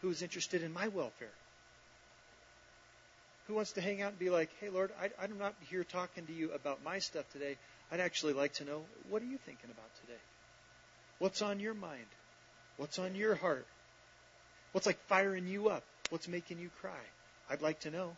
who 0.00 0.08
was 0.08 0.22
interested 0.22 0.62
in 0.62 0.72
my 0.72 0.88
welfare. 0.88 1.32
Who 3.46 3.54
wants 3.54 3.72
to 3.72 3.82
hang 3.82 4.00
out 4.00 4.10
and 4.10 4.18
be 4.18 4.30
like, 4.30 4.48
hey, 4.60 4.70
Lord, 4.70 4.90
I, 5.00 5.10
I'm 5.22 5.38
not 5.38 5.54
here 5.70 5.84
talking 5.84 6.26
to 6.26 6.32
you 6.32 6.52
about 6.52 6.82
my 6.82 6.98
stuff 6.98 7.30
today. 7.32 7.56
I'd 7.92 8.00
actually 8.00 8.32
like 8.32 8.54
to 8.54 8.64
know, 8.64 8.82
what 9.10 9.20
are 9.22 9.26
you 9.26 9.38
thinking 9.44 9.70
about 9.70 9.94
today? 10.00 10.18
What's 11.18 11.42
on 11.42 11.60
your 11.60 11.74
mind? 11.74 12.06
What's 12.78 12.98
on 12.98 13.14
your 13.14 13.34
heart? 13.34 13.66
What's 14.72 14.86
like 14.86 14.98
firing 15.06 15.46
you 15.46 15.68
up? 15.68 15.84
What's 16.10 16.26
making 16.26 16.58
you 16.58 16.70
cry? 16.80 16.92
I'd 17.50 17.62
like 17.62 17.80
to 17.80 17.90
know 17.90 18.16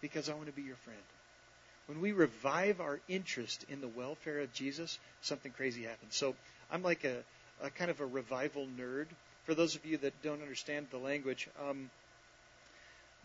because 0.00 0.28
I 0.28 0.34
want 0.34 0.46
to 0.46 0.52
be 0.52 0.62
your 0.62 0.76
friend. 0.76 0.98
When 1.86 2.00
we 2.00 2.12
revive 2.12 2.80
our 2.80 3.00
interest 3.08 3.64
in 3.68 3.80
the 3.80 3.88
welfare 3.88 4.40
of 4.40 4.52
Jesus, 4.52 4.98
something 5.20 5.52
crazy 5.52 5.82
happens. 5.82 6.16
So 6.16 6.34
I'm 6.70 6.82
like 6.82 7.04
a, 7.04 7.22
a 7.62 7.70
kind 7.70 7.90
of 7.90 8.00
a 8.00 8.06
revival 8.06 8.66
nerd. 8.78 9.06
For 9.44 9.54
those 9.54 9.76
of 9.76 9.84
you 9.84 9.98
that 9.98 10.22
don't 10.22 10.42
understand 10.42 10.86
the 10.90 10.98
language, 10.98 11.48
um, 11.68 11.90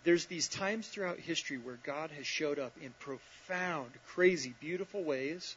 there's 0.04 0.26
these 0.26 0.48
times 0.48 0.88
throughout 0.88 1.20
history 1.20 1.58
where 1.58 1.80
God 1.84 2.12
has 2.12 2.28
showed 2.28 2.60
up 2.60 2.74
in 2.82 2.94
profound, 3.00 3.92
crazy, 4.08 4.54
beautiful 4.60 5.04
ways 5.04 5.56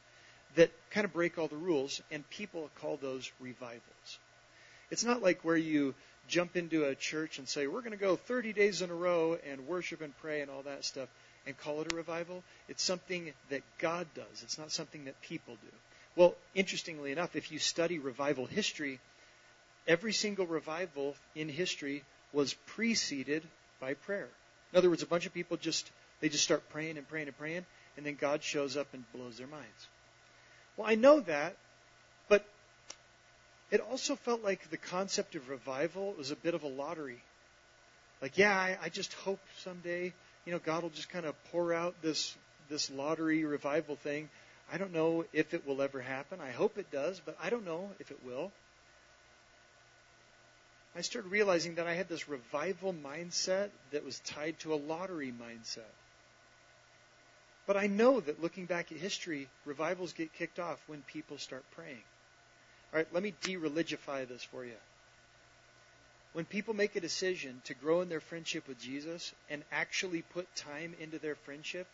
that 0.55 0.71
kind 0.91 1.05
of 1.05 1.13
break 1.13 1.39
all 1.39 1.49
the 1.49 1.57
rules, 1.57 2.03
and 2.11 2.29
people 2.31 2.69
call 2.81 2.97
those 2.97 3.31
revivals. 3.41 4.19
It's 4.91 5.05
not 5.05 5.23
like 5.23 5.45
where 5.45 5.57
you 5.57 5.95
jump 6.29 6.57
into 6.57 6.85
a 6.85 6.95
church 6.95 7.39
and 7.39 7.49
say, 7.49 7.67
we're 7.67 7.81
going 7.81 7.93
to 7.93 7.97
go 7.97 8.17
30 8.17 8.53
days 8.53 8.83
in 8.83 8.91
a 8.91 8.95
row 8.95 9.39
and 9.51 9.67
worship 9.67 10.01
and 10.01 10.17
pray 10.19 10.41
and 10.41 10.51
all 10.51 10.63
that 10.63 10.85
stuff 10.85 11.09
and 11.47 11.57
call 11.59 11.81
it 11.81 11.87
a 11.87 11.91
revival. 11.91 12.43
It's 12.69 12.83
something 12.83 13.33
that 13.51 13.63
God 13.79 14.07
does. 14.15 14.43
It's 14.43 14.59
not 14.59 14.71
something 14.71 15.07
that 15.07 15.21
people 15.23 15.55
do. 15.55 15.77
Well, 16.15 16.35
interestingly 16.55 17.13
enough, 17.13 17.37
if 17.37 17.51
you 17.51 17.59
study 17.59 17.99
revival 17.99 18.47
history, 18.47 19.01
every 19.87 20.13
single 20.13 20.47
revival 20.47 21.17
in 21.35 21.49
history 21.49 22.05
was 22.33 22.55
preceded 22.67 23.43
by 23.81 23.95
prayer. 23.95 24.29
In 24.73 24.79
other 24.79 24.89
words, 24.89 25.03
a 25.03 25.07
bunch 25.07 25.27
of 25.27 25.35
people 25.35 25.57
just 25.57 25.91
they 26.23 26.29
just 26.29 26.45
start 26.45 26.63
praying 26.71 26.97
and 26.99 27.09
praying 27.09 27.27
and 27.27 27.37
praying, 27.37 27.67
and 27.97 28.07
then 28.07 28.15
God 28.15 28.43
shows 28.45 28.77
up 28.77 28.87
and 28.95 29.05
blows 29.13 29.39
their 29.39 29.49
minds. 29.49 29.89
Well, 30.77 30.89
I 30.89 30.95
know 30.95 31.21
that, 31.21 31.57
but 32.29 32.47
it 33.73 33.81
also 33.81 34.15
felt 34.15 34.45
like 34.45 34.71
the 34.71 34.77
concept 34.77 35.35
of 35.35 35.49
revival 35.49 36.15
was 36.17 36.31
a 36.31 36.37
bit 36.37 36.55
of 36.55 36.63
a 36.63 36.69
lottery. 36.69 37.23
Like, 38.21 38.37
yeah, 38.37 38.55
I, 38.55 38.77
I 38.83 38.89
just 38.91 39.15
hope 39.15 39.41
someday, 39.65 40.13
you 40.45 40.53
know, 40.53 40.61
God 40.61 40.83
will 40.83 40.91
just 40.91 41.09
kind 41.09 41.25
of 41.25 41.35
pour 41.51 41.73
out 41.73 41.95
this 42.03 42.37
this 42.69 42.91
lottery 42.91 43.45
revival 43.45 43.97
thing. 43.97 44.29
I 44.73 44.79
don't 44.79 44.93
know 44.93 45.25
if 45.33 45.53
it 45.55 45.67
will 45.67 45.83
ever 45.83 46.01
happen. 46.01 46.39
I 46.41 46.51
hope 46.51 46.79
it 46.79 46.91
does, 46.93 47.21
but 47.25 47.37
I 47.43 47.51
don't 47.51 47.65
know 47.65 47.91
if 47.99 48.11
it 48.11 48.19
will. 48.25 48.53
I 50.95 51.01
started 51.01 51.31
realizing 51.31 51.77
that 51.77 51.87
I 51.87 51.95
had 51.95 52.09
this 52.09 52.29
revival 52.29 52.95
mindset 52.95 53.71
that 53.91 54.05
was 54.05 54.21
tied 54.21 54.59
to 54.61 54.75
a 54.75 54.77
lottery 54.77 55.33
mindset. 55.33 55.93
But 57.67 57.79
I 57.79 57.87
know 57.87 58.21
that 58.21 58.43
looking 58.43 58.67
back 58.67 58.93
at 58.93 58.99
history, 58.99 59.49
revivals 59.65 60.13
get 60.13 60.35
kicked 60.35 60.59
off 60.59 60.79
when 60.87 61.03
people 61.03 61.39
start 61.39 61.65
praying. 61.75 62.03
All 62.93 62.99
right, 62.99 63.09
let 63.13 63.23
me 63.23 63.33
de 63.41 63.57
religify 63.57 64.29
this 64.29 64.43
for 64.43 64.65
you. 64.65 64.77
When 66.35 66.45
people 66.45 66.75
make 66.75 66.95
a 66.95 67.01
decision 67.01 67.61
to 67.65 67.75
grow 67.75 68.03
in 68.03 68.09
their 68.09 68.21
friendship 68.21 68.69
with 68.69 68.81
Jesus 68.81 69.33
and 69.49 69.63
actually 69.73 70.23
put 70.23 70.55
time 70.57 70.95
into 71.01 71.19
their 71.19 71.35
friendship, 71.35 71.87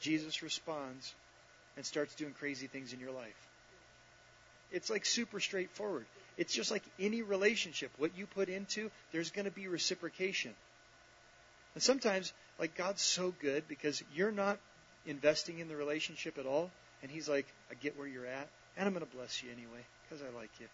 Jesus 0.00 0.42
responds 0.42 1.12
and 1.76 1.84
starts 1.84 2.14
doing 2.14 2.32
crazy 2.32 2.68
things 2.68 2.92
in 2.92 3.00
your 3.00 3.12
life. 3.12 3.48
It's 4.70 4.90
like 4.90 5.04
super 5.04 5.40
straightforward. 5.40 6.06
It's 6.36 6.54
just 6.54 6.70
like 6.70 6.82
any 6.98 7.22
relationship. 7.22 7.90
What 7.96 8.16
you 8.16 8.26
put 8.26 8.48
into, 8.48 8.90
there's 9.12 9.30
going 9.30 9.44
to 9.44 9.52
be 9.52 9.68
reciprocation. 9.68 10.52
And 11.74 11.82
sometimes, 11.82 12.32
like, 12.58 12.76
God's 12.76 13.02
so 13.02 13.32
good 13.40 13.66
because 13.68 14.02
you're 14.14 14.32
not 14.32 14.58
investing 15.06 15.58
in 15.58 15.68
the 15.68 15.76
relationship 15.76 16.38
at 16.38 16.46
all. 16.46 16.70
And 17.02 17.10
He's 17.10 17.28
like, 17.28 17.46
I 17.70 17.74
get 17.74 17.96
where 17.96 18.06
you're 18.06 18.26
at, 18.26 18.48
and 18.76 18.86
I'm 18.86 18.94
going 18.94 19.06
to 19.06 19.16
bless 19.16 19.42
you 19.42 19.50
anyway 19.50 19.84
because 20.08 20.22
I 20.22 20.36
like 20.38 20.50
you. 20.60 20.66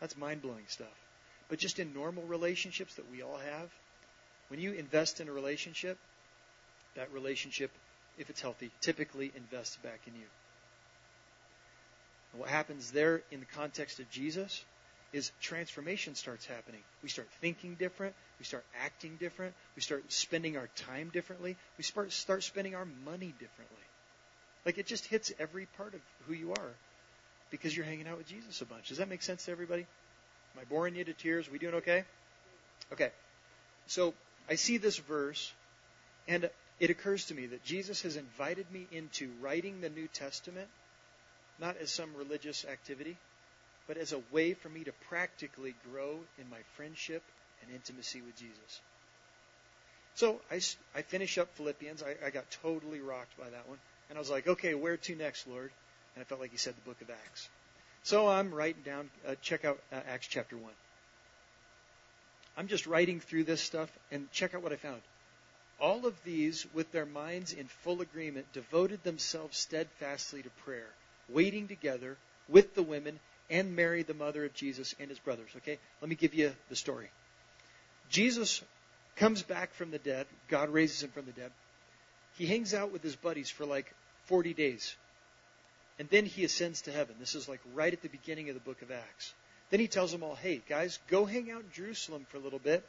That's 0.00 0.16
mind 0.16 0.42
blowing 0.42 0.64
stuff. 0.68 0.88
But 1.48 1.58
just 1.58 1.78
in 1.78 1.92
normal 1.94 2.24
relationships 2.24 2.94
that 2.94 3.10
we 3.10 3.22
all 3.22 3.36
have, 3.36 3.70
when 4.48 4.60
you 4.60 4.72
invest 4.72 5.20
in 5.20 5.28
a 5.28 5.32
relationship, 5.32 5.98
that 6.96 7.12
relationship, 7.12 7.70
if 8.18 8.30
it's 8.30 8.40
healthy, 8.40 8.70
typically 8.80 9.32
invests 9.36 9.76
back 9.76 10.00
in 10.06 10.14
you. 10.14 10.26
And 12.32 12.40
what 12.40 12.50
happens 12.50 12.90
there 12.90 13.22
in 13.30 13.40
the 13.40 13.46
context 13.46 14.00
of 14.00 14.10
Jesus 14.10 14.64
is 15.12 15.30
transformation 15.40 16.14
starts 16.14 16.44
happening. 16.44 16.80
We 17.02 17.08
start 17.08 17.28
thinking 17.40 17.76
different. 17.76 18.14
We 18.38 18.44
start 18.44 18.64
acting 18.84 19.16
different. 19.20 19.54
We 19.76 19.82
start 19.82 20.04
spending 20.12 20.56
our 20.56 20.68
time 20.76 21.10
differently. 21.12 21.56
We 21.78 21.84
start, 21.84 22.12
start 22.12 22.42
spending 22.42 22.74
our 22.74 22.86
money 23.04 23.32
differently. 23.38 23.84
Like 24.66 24.78
it 24.78 24.86
just 24.86 25.06
hits 25.06 25.32
every 25.38 25.66
part 25.76 25.94
of 25.94 26.00
who 26.26 26.34
you 26.34 26.50
are 26.52 26.70
because 27.50 27.76
you're 27.76 27.86
hanging 27.86 28.08
out 28.08 28.18
with 28.18 28.28
Jesus 28.28 28.60
a 28.60 28.66
bunch. 28.66 28.88
Does 28.88 28.98
that 28.98 29.08
make 29.08 29.22
sense 29.22 29.44
to 29.46 29.50
everybody? 29.50 29.82
Am 29.82 30.60
I 30.60 30.64
boring 30.64 30.96
you 30.96 31.04
to 31.04 31.12
tears? 31.12 31.50
We 31.50 31.58
doing 31.58 31.74
okay? 31.74 32.04
Okay. 32.92 33.10
So 33.86 34.14
I 34.48 34.54
see 34.54 34.76
this 34.76 34.98
verse, 34.98 35.52
and 36.28 36.48
it 36.80 36.90
occurs 36.90 37.26
to 37.26 37.34
me 37.34 37.46
that 37.46 37.64
Jesus 37.64 38.02
has 38.02 38.16
invited 38.16 38.66
me 38.72 38.86
into 38.92 39.30
writing 39.40 39.80
the 39.80 39.90
New 39.90 40.08
Testament 40.08 40.68
not 41.60 41.76
as 41.80 41.90
some 41.90 42.10
religious 42.16 42.64
activity, 42.64 43.16
but 43.86 43.96
as 43.96 44.12
a 44.12 44.20
way 44.32 44.54
for 44.54 44.68
me 44.68 44.84
to 44.84 44.92
practically 45.08 45.74
grow 45.90 46.18
in 46.38 46.50
my 46.50 46.58
friendship 46.76 47.22
and 47.62 47.74
intimacy 47.74 48.20
with 48.22 48.36
Jesus. 48.36 48.80
So 50.14 50.40
I, 50.50 50.60
I 50.96 51.02
finish 51.02 51.38
up 51.38 51.48
Philippians. 51.56 52.02
I, 52.02 52.26
I 52.26 52.30
got 52.30 52.50
totally 52.62 53.00
rocked 53.00 53.36
by 53.38 53.50
that 53.50 53.68
one. 53.68 53.78
And 54.08 54.18
I 54.18 54.20
was 54.20 54.30
like, 54.30 54.46
okay, 54.46 54.74
where 54.74 54.96
to 54.96 55.16
next, 55.16 55.46
Lord? 55.46 55.70
And 56.14 56.22
I 56.22 56.24
felt 56.24 56.40
like 56.40 56.50
he 56.50 56.56
said 56.56 56.74
the 56.76 56.88
book 56.88 57.00
of 57.00 57.10
Acts. 57.10 57.48
So 58.02 58.28
I'm 58.28 58.52
writing 58.52 58.82
down, 58.82 59.10
uh, 59.26 59.34
check 59.40 59.64
out 59.64 59.78
uh, 59.92 59.96
Acts 60.08 60.26
chapter 60.26 60.56
1. 60.56 60.70
I'm 62.56 62.68
just 62.68 62.86
writing 62.86 63.20
through 63.20 63.44
this 63.44 63.60
stuff 63.60 63.90
and 64.12 64.30
check 64.30 64.54
out 64.54 64.62
what 64.62 64.72
I 64.72 64.76
found. 64.76 65.00
All 65.80 66.06
of 66.06 66.14
these, 66.22 66.66
with 66.72 66.92
their 66.92 67.06
minds 67.06 67.52
in 67.52 67.66
full 67.66 68.00
agreement, 68.00 68.52
devoted 68.52 69.02
themselves 69.02 69.58
steadfastly 69.58 70.42
to 70.42 70.50
prayer, 70.64 70.86
waiting 71.28 71.66
together 71.66 72.16
with 72.48 72.74
the 72.74 72.82
women 72.82 73.18
and 73.50 73.74
Mary, 73.74 74.02
the 74.02 74.14
mother 74.14 74.44
of 74.44 74.54
Jesus, 74.54 74.94
and 75.00 75.08
his 75.08 75.18
brothers. 75.18 75.50
Okay? 75.56 75.78
Let 76.00 76.08
me 76.08 76.14
give 76.14 76.34
you 76.34 76.52
the 76.68 76.76
story. 76.76 77.10
Jesus 78.08 78.62
comes 79.16 79.42
back 79.42 79.72
from 79.74 79.90
the 79.90 79.98
dead. 79.98 80.26
God 80.48 80.70
raises 80.70 81.02
him 81.02 81.10
from 81.10 81.26
the 81.26 81.32
dead. 81.32 81.50
He 82.36 82.46
hangs 82.46 82.74
out 82.74 82.92
with 82.92 83.02
his 83.02 83.16
buddies 83.16 83.50
for 83.50 83.64
like 83.64 83.92
40 84.26 84.54
days. 84.54 84.96
And 85.98 86.08
then 86.08 86.24
he 86.24 86.44
ascends 86.44 86.82
to 86.82 86.92
heaven. 86.92 87.16
This 87.20 87.34
is 87.34 87.48
like 87.48 87.60
right 87.74 87.92
at 87.92 88.02
the 88.02 88.08
beginning 88.08 88.48
of 88.48 88.54
the 88.54 88.60
book 88.60 88.82
of 88.82 88.90
Acts. 88.90 89.32
Then 89.70 89.80
he 89.80 89.88
tells 89.88 90.12
them 90.12 90.22
all, 90.22 90.34
hey, 90.34 90.60
guys, 90.68 90.98
go 91.08 91.24
hang 91.24 91.50
out 91.50 91.62
in 91.62 91.70
Jerusalem 91.72 92.26
for 92.28 92.36
a 92.36 92.40
little 92.40 92.58
bit, 92.58 92.84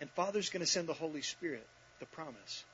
and 0.00 0.10
Father's 0.10 0.50
going 0.50 0.60
to 0.60 0.66
send 0.66 0.88
the 0.88 0.94
Holy 0.94 1.22
Spirit, 1.22 1.66
the 2.00 2.06
promise. 2.06 2.64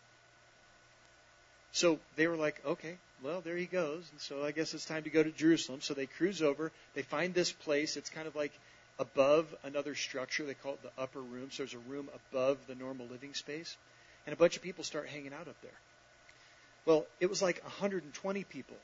So 1.72 1.98
they 2.14 2.28
were 2.28 2.36
like, 2.36 2.64
okay, 2.64 2.96
well, 3.22 3.40
there 3.40 3.56
he 3.56 3.66
goes. 3.66 4.08
And 4.12 4.20
so 4.20 4.44
I 4.44 4.52
guess 4.52 4.74
it's 4.74 4.84
time 4.84 5.02
to 5.04 5.10
go 5.10 5.24
to 5.24 5.32
Jerusalem. 5.32 5.80
So 5.80 5.92
they 5.92 6.06
cruise 6.06 6.40
over. 6.40 6.70
They 6.94 7.02
find 7.02 7.34
this 7.34 7.50
place. 7.50 7.96
It's 7.96 8.10
kind 8.10 8.28
of 8.28 8.36
like 8.36 8.52
above 8.98 9.52
another 9.64 9.96
structure. 9.96 10.44
They 10.44 10.54
call 10.54 10.74
it 10.74 10.82
the 10.82 11.02
upper 11.02 11.20
room. 11.20 11.48
So 11.50 11.64
there's 11.64 11.74
a 11.74 11.90
room 11.90 12.08
above 12.30 12.58
the 12.68 12.76
normal 12.76 13.06
living 13.06 13.34
space. 13.34 13.76
And 14.24 14.32
a 14.32 14.36
bunch 14.36 14.56
of 14.56 14.62
people 14.62 14.84
start 14.84 15.08
hanging 15.08 15.32
out 15.32 15.48
up 15.48 15.60
there. 15.62 15.78
Well, 16.86 17.06
it 17.18 17.28
was 17.28 17.42
like 17.42 17.60
120 17.64 18.44
people. 18.44 18.76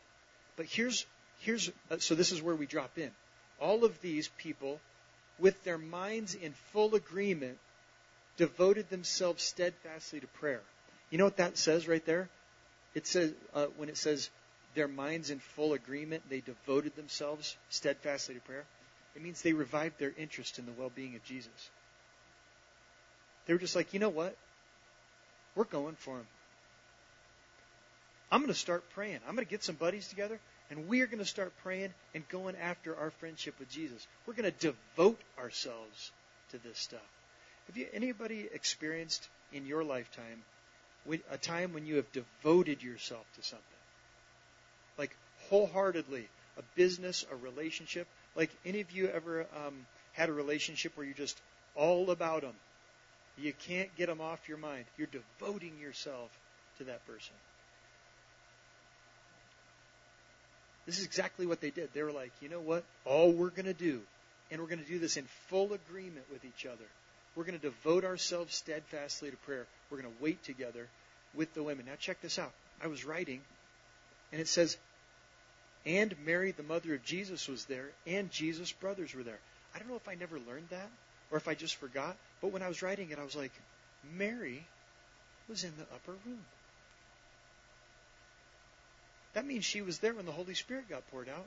But 0.57 0.67
here's, 0.67 1.07
here's, 1.41 1.71
uh, 1.91 1.99
so 1.99 2.15
this 2.15 2.33
is 2.33 2.43
where 2.43 2.55
we 2.55 2.67
drop 2.67 2.99
in. 2.99 3.11
All 3.61 3.85
of 3.85 4.01
these 4.01 4.29
people, 4.39 4.81
with 5.39 5.63
their 5.65 5.79
minds 5.79 6.35
in 6.35 6.53
full 6.73 6.95
agreement, 6.95 7.59
devoted 8.37 8.89
themselves 8.91 9.43
steadfastly 9.43 10.21
to 10.21 10.27
prayer. 10.27 10.63
You 11.11 11.19
know 11.19 11.25
what 11.25 11.37
that 11.39 11.59
says 11.59 11.87
right 11.89 12.05
there? 12.05 12.29
It 12.95 13.07
says, 13.07 13.33
uh, 13.55 13.67
when 13.77 13.89
it 13.89 13.97
says 13.97 14.31
their 14.75 14.89
minds 14.89 15.31
in 15.31 15.41
full 15.41 15.73
agreement, 15.73 16.23
they 16.29 16.41
devoted 16.41 16.97
themselves 16.97 17.57
steadfastly 17.69 18.37
to 18.37 18.41
prayer, 18.41 18.65
it 19.15 19.23
means 19.23 19.43
they 19.43 19.53
revived 19.53 19.99
their 19.99 20.13
interest 20.17 20.59
in 20.59 20.67
the 20.67 20.73
well 20.73 20.91
being 20.95 21.17
of 21.17 21.25
Jesus. 21.25 21.71
They 23.47 23.53
were 23.53 23.59
just 23.59 23.75
like, 23.75 23.93
you 23.93 24.01
know 24.01 24.09
what? 24.11 24.37
We're 25.57 25.65
going 25.65 25.97
for 25.97 26.19
him. 26.19 26.27
I'm 28.31 28.41
going 28.41 28.53
to 28.53 28.59
start 28.59 28.85
praying. 28.95 29.19
I'm 29.27 29.35
going 29.35 29.47
to 29.47 29.51
get 29.51 29.65
some 29.65 29.75
buddies 29.75 30.09
together, 30.09 30.39
and 30.71 30.89
we 30.89 31.01
are 31.01 31.07
going 31.07 31.19
to 31.19 31.25
start 31.25 31.53
praying 31.63 31.93
and 32.15 32.29
going 32.29 32.57
after 32.57 32.97
our 32.97 33.11
friendship 33.11 33.59
with 33.59 33.71
Jesus. 33.71 34.07
We're 34.27 34.35
going 34.35 34.51
to 34.53 34.73
devote 34.73 35.21
ourselves 35.39 36.13
to 36.53 36.59
this 36.59 36.79
stuff. 36.79 37.01
Have 37.67 37.77
you 37.77 37.87
anybody 37.93 38.49
experienced 38.53 39.29
in 39.53 39.67
your 39.67 39.85
lifetime 39.85 40.43
a 41.31 41.39
time 41.39 41.73
when 41.73 41.87
you 41.87 41.97
have 41.97 42.13
devoted 42.13 42.83
yourself 42.83 43.25
to 43.37 43.43
something? 43.43 43.67
Like 44.99 45.17
wholeheartedly, 45.49 46.29
a 46.59 46.63
business, 46.77 47.25
a 47.31 47.37
relationship. 47.37 48.07
Like 48.37 48.51
any 48.65 48.81
of 48.81 48.91
you 48.93 49.09
ever 49.09 49.47
um, 49.67 49.75
had 50.13 50.29
a 50.29 50.33
relationship 50.33 50.97
where 50.97 51.05
you're 51.05 51.15
just 51.15 51.41
all 51.75 52.11
about 52.11 52.43
them? 52.43 52.55
You 53.39 53.53
can't 53.67 53.95
get 53.97 54.07
them 54.07 54.21
off 54.21 54.49
your 54.49 54.59
mind. 54.59 54.85
You're 54.99 55.09
devoting 55.09 55.79
yourself 55.81 56.31
to 56.79 56.85
that 56.85 57.07
person. 57.07 57.35
This 60.91 60.99
is 60.99 61.07
exactly 61.07 61.47
what 61.47 61.61
they 61.61 61.71
did. 61.71 61.91
They 61.95 62.03
were 62.03 62.11
like, 62.11 62.33
you 62.41 62.49
know 62.49 62.59
what? 62.59 62.83
All 63.05 63.31
we're 63.31 63.51
going 63.51 63.67
to 63.67 63.73
do, 63.73 64.01
and 64.51 64.61
we're 64.61 64.67
going 64.67 64.83
to 64.83 64.91
do 64.91 64.99
this 64.99 65.17
in 65.17 65.25
full 65.47 65.73
agreement 65.73 66.27
with 66.33 66.45
each 66.45 66.67
other. 66.67 66.85
We're 67.37 67.45
going 67.45 67.57
to 67.57 67.65
devote 67.65 68.05
ourselves 68.05 68.57
steadfastly 68.57 69.31
to 69.31 69.37
prayer. 69.37 69.67
We're 69.89 70.03
going 70.03 70.13
to 70.13 70.21
wait 70.21 70.43
together 70.43 70.89
with 71.33 71.55
the 71.55 71.63
women. 71.63 71.87
Now, 71.87 71.93
check 72.01 72.21
this 72.23 72.41
out. 72.41 72.51
I 72.83 72.89
was 72.89 73.05
writing, 73.05 73.41
and 74.33 74.41
it 74.41 74.49
says, 74.49 74.77
and 75.87 76.13
Mary, 76.27 76.51
the 76.51 76.65
mother 76.65 76.93
of 76.93 77.05
Jesus, 77.05 77.47
was 77.47 77.67
there, 77.67 77.91
and 78.05 78.29
Jesus' 78.33 78.73
brothers 78.73 79.15
were 79.15 79.23
there. 79.23 79.39
I 79.73 79.79
don't 79.79 79.89
know 79.89 79.95
if 79.95 80.09
I 80.09 80.17
never 80.17 80.41
learned 80.41 80.71
that 80.71 80.91
or 81.31 81.39
if 81.39 81.47
I 81.47 81.55
just 81.55 81.77
forgot, 81.77 82.17
but 82.41 82.51
when 82.51 82.65
I 82.65 82.69
was 82.69 82.83
writing 82.83 83.13
it, 83.13 83.21
I 83.21 83.23
was 83.23 83.37
like, 83.37 83.53
Mary 84.19 84.67
was 85.49 85.63
in 85.63 85.73
the 85.79 85.85
upper 85.95 86.17
room. 86.27 86.41
That 89.35 89.47
means 89.47 89.65
she 89.65 89.83
was 89.83 89.99
there 89.99 90.15
when 90.15 90.27
the 90.27 90.33
Holy 90.33 90.55
Spirit 90.55 90.89
got 90.89 91.09
poured 91.11 91.29
out. 91.29 91.47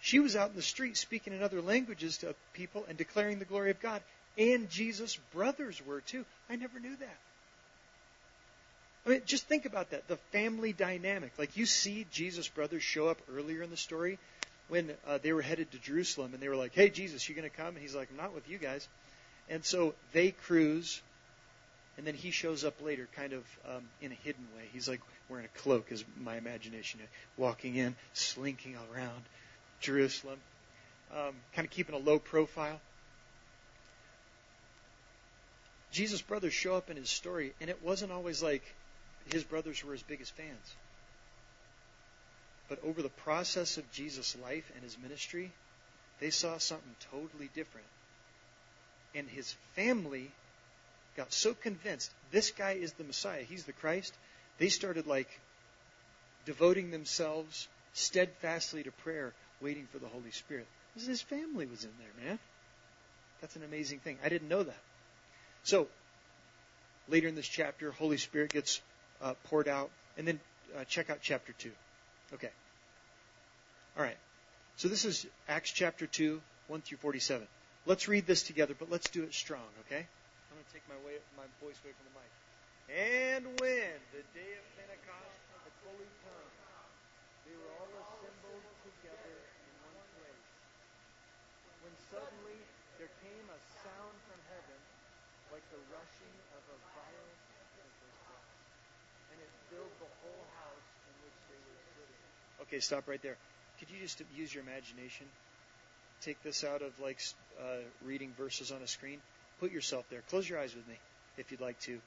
She 0.00 0.18
was 0.18 0.36
out 0.36 0.50
in 0.50 0.56
the 0.56 0.62
street 0.62 0.96
speaking 0.96 1.32
in 1.32 1.42
other 1.42 1.62
languages 1.62 2.18
to 2.18 2.34
people 2.52 2.84
and 2.88 2.98
declaring 2.98 3.38
the 3.38 3.44
glory 3.44 3.70
of 3.70 3.80
God. 3.80 4.02
And 4.36 4.68
Jesus' 4.68 5.16
brothers 5.32 5.80
were 5.86 6.00
too. 6.00 6.24
I 6.50 6.56
never 6.56 6.78
knew 6.78 6.96
that. 6.96 7.18
I 9.06 9.10
mean, 9.10 9.22
just 9.24 9.46
think 9.46 9.66
about 9.66 9.90
that 9.90 10.08
the 10.08 10.16
family 10.32 10.72
dynamic. 10.72 11.32
Like, 11.38 11.56
you 11.56 11.64
see 11.64 12.06
Jesus' 12.10 12.48
brothers 12.48 12.82
show 12.82 13.08
up 13.08 13.18
earlier 13.32 13.62
in 13.62 13.70
the 13.70 13.76
story 13.76 14.18
when 14.68 14.92
uh, 15.06 15.18
they 15.22 15.32
were 15.32 15.42
headed 15.42 15.70
to 15.70 15.78
Jerusalem 15.78 16.34
and 16.34 16.42
they 16.42 16.48
were 16.48 16.56
like, 16.56 16.74
hey, 16.74 16.90
Jesus, 16.90 17.28
you 17.28 17.34
going 17.34 17.48
to 17.48 17.56
come? 17.56 17.68
And 17.68 17.78
he's 17.78 17.94
like, 17.94 18.08
I'm 18.10 18.16
not 18.16 18.34
with 18.34 18.48
you 18.48 18.58
guys. 18.58 18.88
And 19.48 19.64
so 19.64 19.94
they 20.12 20.32
cruise 20.32 21.00
and 21.96 22.06
then 22.06 22.14
he 22.14 22.30
shows 22.30 22.64
up 22.64 22.82
later, 22.82 23.08
kind 23.16 23.32
of 23.32 23.44
um, 23.68 23.82
in 24.00 24.12
a 24.12 24.14
hidden 24.14 24.46
way. 24.56 24.62
He's 24.72 24.88
like 24.88 25.00
wearing 25.28 25.46
a 25.46 25.58
cloak, 25.58 25.90
is 25.90 26.04
my 26.20 26.36
imagination, 26.36 27.00
walking 27.36 27.76
in, 27.76 27.96
slinking 28.12 28.76
around 28.92 29.22
Jerusalem. 29.80 30.38
um, 31.12 31.34
kind 31.54 31.66
of 31.66 31.70
keeping 31.70 31.94
a 31.94 31.98
low 31.98 32.18
profile. 32.18 32.80
Jesus' 35.92 36.20
brothers 36.20 36.52
show 36.52 36.74
up 36.74 36.90
in 36.90 36.96
his 36.96 37.08
story, 37.08 37.52
and 37.60 37.70
it 37.70 37.82
wasn't 37.82 38.12
always 38.12 38.42
like 38.42 38.62
his 39.32 39.44
brothers 39.44 39.82
were 39.84 39.92
his 39.92 40.02
biggest 40.02 40.32
fans. 40.32 40.74
But 42.68 42.80
over 42.84 43.00
the 43.02 43.08
process 43.08 43.78
of 43.78 43.90
Jesus' 43.92 44.36
life 44.42 44.70
and 44.74 44.82
his 44.82 44.98
ministry, 44.98 45.52
they 46.20 46.30
saw 46.30 46.58
something 46.58 46.94
totally 47.12 47.48
different. 47.54 47.86
And 49.14 49.28
his 49.28 49.54
family 49.74 50.30
got 51.16 51.32
so 51.32 51.54
convinced 51.54 52.10
this 52.30 52.50
guy 52.50 52.72
is 52.72 52.92
the 52.94 53.04
Messiah, 53.04 53.42
he's 53.42 53.64
the 53.64 53.72
Christ, 53.72 54.14
they 54.58 54.68
started 54.68 55.06
like 55.06 55.28
devoting 56.44 56.90
themselves 56.90 57.68
steadfastly 57.92 58.82
to 58.84 58.90
prayer, 58.90 59.32
waiting 59.60 59.86
for 59.90 59.98
the 59.98 60.08
Holy 60.08 60.30
Spirit. 60.30 60.66
His 60.94 61.22
family 61.22 61.66
was 61.66 61.84
in 61.84 61.90
there, 61.98 62.26
man. 62.26 62.38
That's 63.40 63.56
an 63.56 63.64
amazing 63.64 63.98
thing. 64.00 64.18
I 64.24 64.28
didn't 64.28 64.48
know 64.48 64.62
that. 64.62 64.82
So, 65.62 65.88
later 67.08 67.28
in 67.28 67.34
this 67.34 67.46
chapter, 67.46 67.90
Holy 67.90 68.16
Spirit 68.16 68.52
gets 68.52 68.80
uh, 69.20 69.34
poured 69.44 69.68
out. 69.68 69.90
And 70.16 70.26
then 70.26 70.40
uh, 70.76 70.84
check 70.84 71.10
out 71.10 71.18
chapter 71.20 71.52
2. 71.52 71.70
Okay. 72.34 72.50
All 73.96 74.02
right. 74.02 74.16
So 74.76 74.88
this 74.88 75.04
is 75.04 75.26
Acts 75.48 75.70
chapter 75.70 76.06
2, 76.06 76.40
1 76.68 76.80
through 76.82 76.98
47. 76.98 77.46
Let's 77.86 78.08
read 78.08 78.26
this 78.26 78.42
together, 78.42 78.74
but 78.78 78.90
let's 78.90 79.08
do 79.08 79.22
it 79.22 79.32
strong, 79.32 79.62
okay? 79.86 80.06
Take 80.74 80.84
my, 80.90 80.98
way, 81.06 81.18
my 81.38 81.46
voice 81.62 81.78
away 81.82 81.94
from 81.94 82.06
the 82.10 82.14
mic. 82.16 82.32
And 82.86 83.42
when 83.58 83.94
the 84.14 84.22
day 84.30 84.52
of 84.58 84.64
Pentecost 84.78 85.42
had 85.62 85.74
fully 85.82 86.10
come, 86.22 86.50
they 87.46 87.54
were 87.58 87.72
all 87.82 87.90
assembled 88.02 88.66
together 88.86 89.36
in 89.42 89.72
one 89.90 90.00
place. 90.18 90.46
When 91.82 91.94
suddenly 92.10 92.58
there 92.98 93.10
came 93.22 93.46
a 93.50 93.60
sound 93.82 94.16
from 94.30 94.40
heaven 94.50 94.80
like 95.54 95.66
the 95.70 95.82
rushing 95.94 96.34
of 96.58 96.62
a 96.74 96.78
violent 96.94 97.40
tempest 97.54 97.98
and 99.30 99.38
it 99.42 99.50
filled 99.70 99.94
the 100.02 100.10
whole 100.22 100.46
house 100.62 100.90
in 101.06 101.14
which 101.22 101.38
they 101.50 101.58
were 101.58 101.80
sitting. 101.94 102.22
Okay, 102.66 102.80
stop 102.82 103.06
right 103.06 103.22
there. 103.22 103.38
Could 103.78 103.90
you 103.90 104.00
just 104.00 104.22
use 104.34 104.54
your 104.54 104.64
imagination? 104.64 105.26
Take 106.22 106.42
this 106.42 106.64
out 106.64 106.82
of 106.82 106.98
like 106.98 107.20
uh, 107.60 107.84
reading 108.04 108.32
verses 108.38 108.72
on 108.72 108.82
a 108.82 108.88
screen. 108.88 109.20
Put 109.60 109.72
yourself 109.72 110.04
there. 110.10 110.22
Close 110.28 110.48
your 110.48 110.58
eyes 110.58 110.74
with 110.74 110.86
me, 110.88 110.96
if 111.36 111.50
you'd 111.50 111.60
like 111.60 111.78
to. 111.80 112.00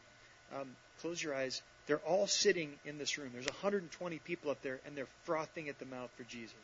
Um, 0.55 0.69
close 1.01 1.21
your 1.21 1.35
eyes. 1.35 1.61
They're 1.87 1.97
all 1.99 2.27
sitting 2.27 2.71
in 2.85 2.97
this 2.97 3.17
room. 3.17 3.29
There's 3.33 3.47
120 3.47 4.19
people 4.19 4.51
up 4.51 4.61
there, 4.61 4.79
and 4.85 4.95
they're 4.95 5.07
frothing 5.23 5.69
at 5.69 5.79
the 5.79 5.85
mouth 5.85 6.09
for 6.15 6.23
Jesus. 6.23 6.55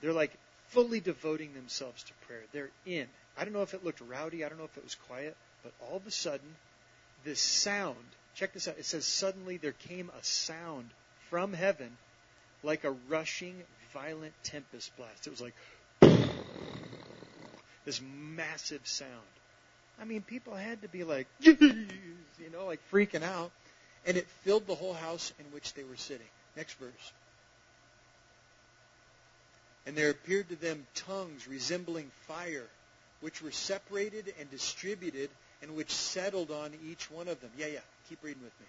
They're 0.00 0.12
like 0.12 0.32
fully 0.68 1.00
devoting 1.00 1.52
themselves 1.54 2.02
to 2.04 2.12
prayer. 2.26 2.42
They're 2.52 2.70
in. 2.86 3.06
I 3.36 3.44
don't 3.44 3.52
know 3.52 3.62
if 3.62 3.74
it 3.74 3.84
looked 3.84 4.00
rowdy. 4.00 4.44
I 4.44 4.48
don't 4.48 4.58
know 4.58 4.64
if 4.64 4.76
it 4.76 4.84
was 4.84 4.94
quiet. 4.94 5.36
But 5.62 5.72
all 5.80 5.96
of 5.96 6.06
a 6.06 6.10
sudden, 6.10 6.54
this 7.24 7.40
sound, 7.40 7.96
check 8.34 8.52
this 8.52 8.68
out. 8.68 8.78
It 8.78 8.86
says, 8.86 9.04
Suddenly 9.04 9.58
there 9.58 9.72
came 9.72 10.10
a 10.18 10.24
sound 10.24 10.90
from 11.28 11.52
heaven 11.52 11.96
like 12.62 12.84
a 12.84 12.90
rushing, 12.90 13.54
violent 13.92 14.32
tempest 14.42 14.96
blast. 14.96 15.26
It 15.26 15.30
was 15.30 15.40
like 15.40 15.54
this 17.90 18.00
massive 18.36 18.86
sound. 18.86 19.10
I 20.00 20.04
mean, 20.04 20.22
people 20.22 20.54
had 20.54 20.82
to 20.82 20.88
be 20.88 21.02
like, 21.02 21.26
you 21.40 21.56
know, 22.52 22.66
like 22.66 22.78
freaking 22.92 23.24
out. 23.24 23.50
And 24.06 24.16
it 24.16 24.28
filled 24.44 24.68
the 24.68 24.76
whole 24.76 24.94
house 24.94 25.32
in 25.40 25.44
which 25.46 25.74
they 25.74 25.82
were 25.82 25.96
sitting. 25.96 26.26
Next 26.56 26.74
verse. 26.74 27.12
And 29.86 29.96
there 29.96 30.10
appeared 30.10 30.48
to 30.50 30.56
them 30.56 30.86
tongues 30.94 31.48
resembling 31.48 32.10
fire, 32.28 32.66
which 33.22 33.42
were 33.42 33.50
separated 33.50 34.32
and 34.38 34.48
distributed, 34.50 35.28
and 35.60 35.74
which 35.74 35.90
settled 35.90 36.52
on 36.52 36.70
each 36.88 37.10
one 37.10 37.26
of 37.26 37.40
them. 37.40 37.50
Yeah, 37.58 37.66
yeah, 37.66 37.80
keep 38.08 38.22
reading 38.22 38.42
with 38.42 38.58
me. 38.60 38.66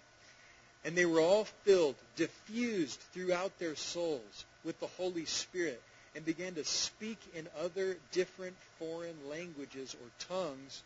And 0.84 0.96
they 0.96 1.06
were 1.06 1.20
all 1.20 1.44
filled, 1.62 1.94
diffused 2.16 2.98
throughout 3.12 3.56
their 3.60 3.76
souls 3.76 4.44
with 4.64 4.80
the 4.80 4.88
Holy 4.88 5.26
Spirit, 5.26 5.80
and 6.14 6.24
began 6.24 6.54
to 6.54 6.64
speak 6.64 7.18
in 7.34 7.48
other 7.62 7.96
different 8.12 8.56
foreign 8.78 9.16
languages 9.28 9.94
or 9.94 10.36
tongues 10.36 10.82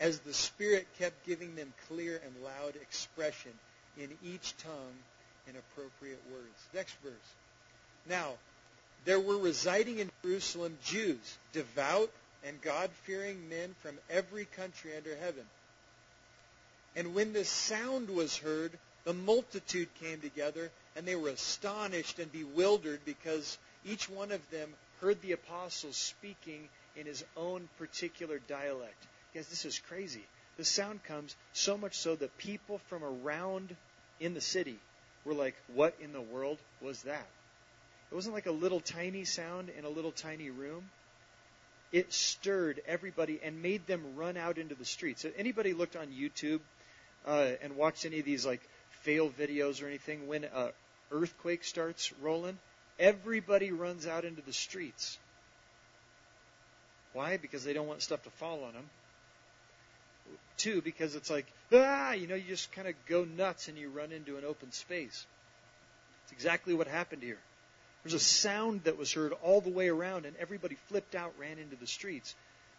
as 0.00 0.18
the 0.20 0.34
Spirit 0.34 0.86
kept 0.98 1.26
giving 1.26 1.54
them 1.56 1.72
clear 1.88 2.20
and 2.24 2.44
loud 2.44 2.76
expression 2.76 3.52
in 3.96 4.10
each 4.24 4.56
tongue 4.58 4.98
in 5.48 5.54
appropriate 5.56 6.22
words. 6.30 6.66
Next 6.74 6.94
verse. 7.02 7.12
Now, 8.08 8.32
there 9.04 9.20
were 9.20 9.38
residing 9.38 10.00
in 10.00 10.10
Jerusalem 10.22 10.76
Jews, 10.84 11.38
devout 11.52 12.10
and 12.44 12.60
God 12.60 12.90
fearing 13.04 13.48
men 13.48 13.74
from 13.80 13.96
every 14.10 14.44
country 14.44 14.90
under 14.96 15.16
heaven. 15.16 15.44
And 16.94 17.14
when 17.14 17.32
this 17.32 17.48
sound 17.48 18.10
was 18.10 18.36
heard, 18.36 18.72
the 19.04 19.12
multitude 19.12 19.88
came 20.00 20.20
together, 20.20 20.70
and 20.96 21.06
they 21.06 21.14
were 21.14 21.28
astonished 21.28 22.18
and 22.18 22.30
bewildered 22.32 23.00
because 23.04 23.58
each 23.86 24.10
one 24.10 24.32
of 24.32 24.50
them 24.50 24.68
heard 25.00 25.20
the 25.22 25.32
apostles 25.32 25.96
speaking 25.96 26.68
in 26.96 27.06
his 27.06 27.24
own 27.36 27.68
particular 27.78 28.40
dialect. 28.48 29.06
Guys, 29.34 29.46
this 29.48 29.64
is 29.64 29.78
crazy. 29.78 30.24
The 30.56 30.64
sound 30.64 31.04
comes 31.04 31.36
so 31.52 31.76
much 31.76 31.96
so 31.96 32.16
that 32.16 32.36
people 32.38 32.78
from 32.88 33.04
around 33.04 33.76
in 34.20 34.34
the 34.34 34.40
city 34.40 34.78
were 35.24 35.34
like, 35.34 35.54
What 35.74 35.94
in 36.00 36.12
the 36.12 36.20
world 36.20 36.58
was 36.80 37.02
that? 37.02 37.26
It 38.10 38.14
wasn't 38.14 38.34
like 38.34 38.46
a 38.46 38.52
little 38.52 38.80
tiny 38.80 39.24
sound 39.24 39.70
in 39.76 39.84
a 39.84 39.88
little 39.88 40.12
tiny 40.12 40.50
room. 40.50 40.88
It 41.92 42.12
stirred 42.12 42.80
everybody 42.86 43.40
and 43.42 43.62
made 43.62 43.86
them 43.86 44.16
run 44.16 44.36
out 44.36 44.58
into 44.58 44.74
the 44.74 44.84
streets. 44.84 45.22
So 45.22 45.30
anybody 45.36 45.72
looked 45.72 45.96
on 45.96 46.08
YouTube 46.08 46.60
uh, 47.26 47.52
and 47.62 47.76
watched 47.76 48.06
any 48.06 48.20
of 48.20 48.24
these 48.24 48.46
like 48.46 48.62
fail 49.02 49.28
videos 49.28 49.82
or 49.82 49.86
anything, 49.86 50.26
when 50.26 50.44
a 50.44 50.70
earthquake 51.12 51.64
starts 51.64 52.12
rolling, 52.20 52.58
everybody 52.98 53.72
runs 53.72 54.06
out 54.06 54.24
into 54.24 54.42
the 54.42 54.52
streets. 54.52 55.18
Why? 57.12 57.36
Because 57.36 57.64
they 57.64 57.72
don't 57.72 57.86
want 57.86 58.02
stuff 58.02 58.22
to 58.24 58.30
fall 58.30 58.64
on 58.64 58.74
them. 58.74 58.90
Two, 60.56 60.82
because 60.82 61.14
it's 61.14 61.30
like, 61.30 61.46
ah, 61.72 62.12
you 62.12 62.26
know, 62.26 62.34
you 62.34 62.44
just 62.48 62.72
kind 62.72 62.88
of 62.88 62.94
go 63.06 63.24
nuts 63.24 63.68
and 63.68 63.78
you 63.78 63.88
run 63.90 64.12
into 64.12 64.36
an 64.36 64.44
open 64.44 64.72
space. 64.72 65.26
It's 66.24 66.32
exactly 66.32 66.74
what 66.74 66.88
happened 66.88 67.22
here. 67.22 67.38
There's 68.02 68.14
a 68.14 68.18
sound 68.18 68.84
that 68.84 68.98
was 68.98 69.12
heard 69.12 69.32
all 69.42 69.60
the 69.60 69.70
way 69.70 69.88
around, 69.88 70.26
and 70.26 70.36
everybody 70.36 70.76
flipped 70.88 71.14
out, 71.14 71.34
ran 71.38 71.58
into 71.58 71.76
the 71.76 71.86
streets, 71.86 72.34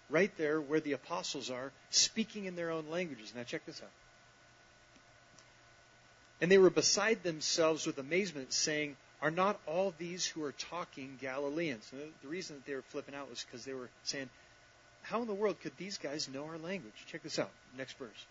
right 0.09 0.31
there 0.37 0.61
where 0.61 0.79
the 0.79 0.93
apostles 0.93 1.49
are, 1.49 1.71
speaking 1.89 2.45
in 2.45 2.55
their 2.55 2.71
own 2.71 2.85
languages. 2.89 3.33
Now, 3.35 3.43
check 3.43 3.65
this 3.65 3.81
out. 3.81 3.91
And 6.39 6.51
they 6.51 6.57
were 6.57 6.69
beside 6.69 7.23
themselves 7.23 7.85
with 7.85 7.97
amazement, 7.97 8.53
saying, 8.53 8.95
Are 9.21 9.31
not 9.31 9.59
all 9.65 9.93
these 9.97 10.25
who 10.25 10.43
are 10.43 10.51
talking 10.51 11.17
Galileans? 11.19 11.87
And 11.91 12.01
the 12.21 12.27
reason 12.27 12.55
that 12.55 12.65
they 12.65 12.75
were 12.75 12.83
flipping 12.83 13.15
out 13.15 13.29
was 13.29 13.43
because 13.43 13.65
they 13.65 13.73
were 13.73 13.89
saying, 14.03 14.29
How 15.01 15.21
in 15.21 15.27
the 15.27 15.33
world 15.33 15.59
could 15.61 15.75
these 15.77 15.97
guys 15.97 16.29
know 16.31 16.45
our 16.45 16.57
language? 16.57 16.93
Check 17.07 17.23
this 17.23 17.39
out. 17.39 17.49
Next 17.77 17.97
verse. 17.97 18.25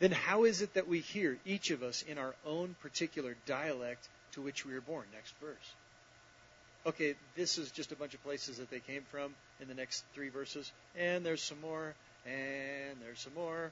Then 0.00 0.12
how 0.12 0.44
is 0.44 0.62
it 0.62 0.74
that 0.74 0.88
we 0.88 1.00
hear, 1.00 1.38
each 1.44 1.70
of 1.70 1.82
us, 1.82 2.02
in 2.02 2.18
our 2.18 2.34
own 2.46 2.74
particular 2.80 3.36
dialect 3.46 4.08
to 4.32 4.40
which 4.40 4.64
we 4.64 4.72
were 4.72 4.80
born? 4.80 5.04
Next 5.12 5.34
verse. 5.40 5.74
Okay, 6.86 7.14
this 7.36 7.58
is 7.58 7.70
just 7.70 7.92
a 7.92 7.96
bunch 7.96 8.14
of 8.14 8.22
places 8.24 8.56
that 8.56 8.70
they 8.70 8.80
came 8.80 9.02
from 9.10 9.34
in 9.60 9.68
the 9.68 9.74
next 9.74 10.02
three 10.14 10.30
verses. 10.30 10.72
And 10.98 11.24
there's 11.24 11.42
some 11.42 11.60
more, 11.60 11.94
and 12.24 12.96
there's 13.02 13.20
some 13.20 13.34
more. 13.34 13.70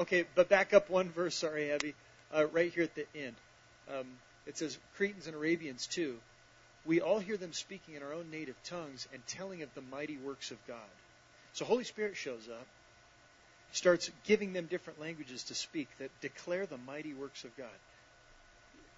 Okay, 0.00 0.24
but 0.34 0.48
back 0.48 0.74
up 0.74 0.90
one 0.90 1.08
verse, 1.10 1.36
sorry, 1.36 1.70
Abby 1.70 1.94
uh, 2.34 2.46
right 2.46 2.72
here 2.72 2.82
at 2.82 2.94
the 2.96 3.06
end. 3.14 3.36
Um, 3.88 4.06
it 4.46 4.58
says, 4.58 4.78
Cretans 4.96 5.26
and 5.26 5.36
Arabians 5.36 5.86
too. 5.86 6.16
We 6.84 7.00
all 7.00 7.18
hear 7.18 7.36
them 7.36 7.52
speaking 7.52 7.94
in 7.94 8.02
our 8.02 8.12
own 8.12 8.30
native 8.30 8.56
tongues 8.64 9.06
and 9.12 9.26
telling 9.26 9.62
of 9.62 9.72
the 9.74 9.82
mighty 9.82 10.16
works 10.16 10.50
of 10.50 10.66
God. 10.66 10.78
So 11.52 11.64
Holy 11.64 11.84
Spirit 11.84 12.16
shows 12.16 12.48
up, 12.48 12.66
starts 13.72 14.10
giving 14.24 14.52
them 14.52 14.66
different 14.66 15.00
languages 15.00 15.44
to 15.44 15.54
speak 15.54 15.88
that 15.98 16.10
declare 16.20 16.66
the 16.66 16.78
mighty 16.78 17.12
works 17.12 17.44
of 17.44 17.56
God. 17.56 17.66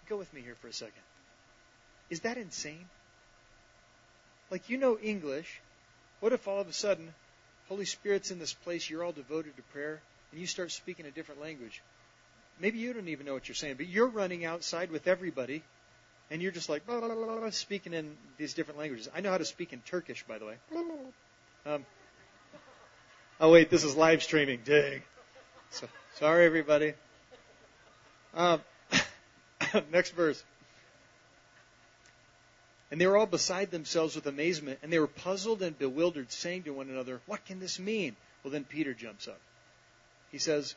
Go 0.09 0.17
with 0.17 0.33
me 0.33 0.43
here 0.43 0.57
for 0.61 0.69
a 0.69 0.73
second. 0.73 1.03
Is 2.11 2.21
that 2.21 2.37
insane? 2.37 2.87
Like, 4.51 4.69
you 4.69 4.77
know 4.77 4.99
English. 4.99 5.61
What 6.21 6.33
if 6.33 6.47
all 6.47 6.61
of 6.61 6.69
a 6.69 6.73
sudden, 6.73 7.15
Holy 7.69 7.87
Spirit's 7.87 8.31
in 8.31 8.39
this 8.39 8.53
place, 8.53 8.89
you're 8.89 9.03
all 9.03 9.13
devoted 9.13 9.57
to 9.57 9.63
prayer, 9.73 10.01
and 10.31 10.41
you 10.41 10.47
start 10.47 10.71
speaking 10.71 11.07
a 11.07 11.11
different 11.11 11.41
language? 11.41 11.83
Maybe 12.61 12.79
you 12.79 12.93
don't 12.93 13.09
even 13.09 13.27
know 13.27 13.35
what 13.35 13.49
you're 13.49 13.55
saying, 13.55 13.77
but 13.77 13.87
you're 13.87 14.09
running 14.09 14.45
outside 14.45 14.91
with 14.91 15.09
everybody, 15.09 15.63
and 16.31 16.43
you're 16.43 16.53
just 16.53 16.69
like 16.69 16.87
blah, 16.87 17.01
blah, 17.01 17.15
blah, 17.15 17.51
speaking 17.51 17.93
in 17.93 18.17
these 18.39 18.55
different 18.55 18.79
languages. 18.79 19.09
I 19.15 19.21
know 19.21 19.31
how 19.31 19.39
to 19.39 19.45
speak 19.45 19.73
in 19.73 19.81
Turkish, 19.81 20.25
by 20.27 20.39
the 20.39 20.47
way. 20.47 20.55
Um, 21.67 21.87
oh 23.41 23.51
wait, 23.51 23.71
this 23.71 23.85
is 23.85 23.97
live 23.97 24.23
streaming. 24.23 24.61
Dang. 24.65 25.03
So, 25.71 25.89
sorry, 26.15 26.45
everybody. 26.47 26.95
Um, 28.35 28.61
next 29.93 30.11
verse. 30.11 30.43
And 32.91 33.01
they 33.01 33.07
were 33.07 33.17
all 33.17 33.27
beside 33.27 33.71
themselves 33.71 34.17
with 34.17 34.27
amazement, 34.27 34.81
and 34.83 34.93
they 34.93 34.99
were 34.99 35.07
puzzled 35.07 35.63
and 35.63 35.79
bewildered, 35.79 36.31
saying 36.31 36.65
to 36.65 36.75
one 36.75 36.91
another, 36.91 37.23
What 37.25 37.45
can 37.47 37.59
this 37.59 37.79
mean? 37.79 38.17
Well, 38.45 38.53
then 38.53 38.65
Peter 38.65 38.93
jumps 38.93 39.29
up. 39.29 39.41
He 40.31 40.37
says, 40.37 40.75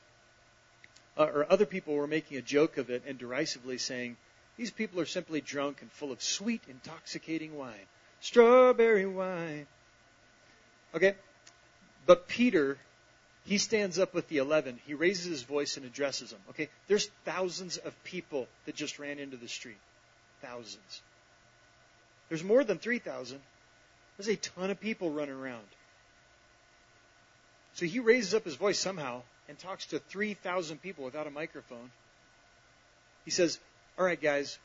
uh, 1.17 1.23
or 1.23 1.51
other 1.51 1.65
people 1.65 1.95
were 1.95 2.07
making 2.07 2.37
a 2.37 2.41
joke 2.41 2.77
of 2.77 2.89
it 2.89 3.03
and 3.07 3.17
derisively 3.17 3.77
saying, 3.77 4.17
These 4.57 4.71
people 4.71 4.99
are 4.99 5.05
simply 5.05 5.41
drunk 5.41 5.81
and 5.81 5.91
full 5.91 6.11
of 6.11 6.21
sweet, 6.21 6.61
intoxicating 6.67 7.55
wine. 7.55 7.87
Strawberry 8.21 9.05
wine. 9.05 9.67
Okay? 10.93 11.15
But 12.05 12.27
Peter, 12.27 12.77
he 13.45 13.57
stands 13.57 13.99
up 13.99 14.13
with 14.13 14.27
the 14.27 14.37
eleven. 14.37 14.79
He 14.85 14.93
raises 14.93 15.25
his 15.25 15.43
voice 15.43 15.77
and 15.77 15.85
addresses 15.85 16.31
them. 16.31 16.39
Okay? 16.49 16.69
There's 16.87 17.07
thousands 17.23 17.77
of 17.77 18.03
people 18.03 18.47
that 18.65 18.75
just 18.75 18.99
ran 18.99 19.19
into 19.19 19.37
the 19.37 19.47
street. 19.47 19.77
Thousands. 20.41 21.01
There's 22.29 22.43
more 22.43 22.63
than 22.63 22.77
3,000. 22.79 23.39
There's 24.17 24.27
a 24.27 24.35
ton 24.35 24.71
of 24.71 24.79
people 24.79 25.11
running 25.11 25.35
around. 25.35 25.65
So 27.73 27.85
he 27.85 27.99
raises 27.99 28.33
up 28.33 28.45
his 28.45 28.55
voice 28.55 28.79
somehow 28.79 29.21
and 29.47 29.57
talks 29.57 29.87
to 29.87 29.99
3,000 29.99 30.81
people 30.81 31.05
without 31.05 31.27
a 31.27 31.31
microphone. 31.31 31.91
He 33.25 33.31
says, 33.31 33.59
All 33.97 34.05
right, 34.05 34.21
guys, 34.21 34.57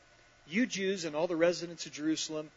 you 0.47 0.65
Jews 0.65 1.05
and 1.05 1.15
all 1.15 1.27
the 1.27 1.35
residents 1.35 1.85
of 1.85 1.91
Jerusalem, 1.91 2.49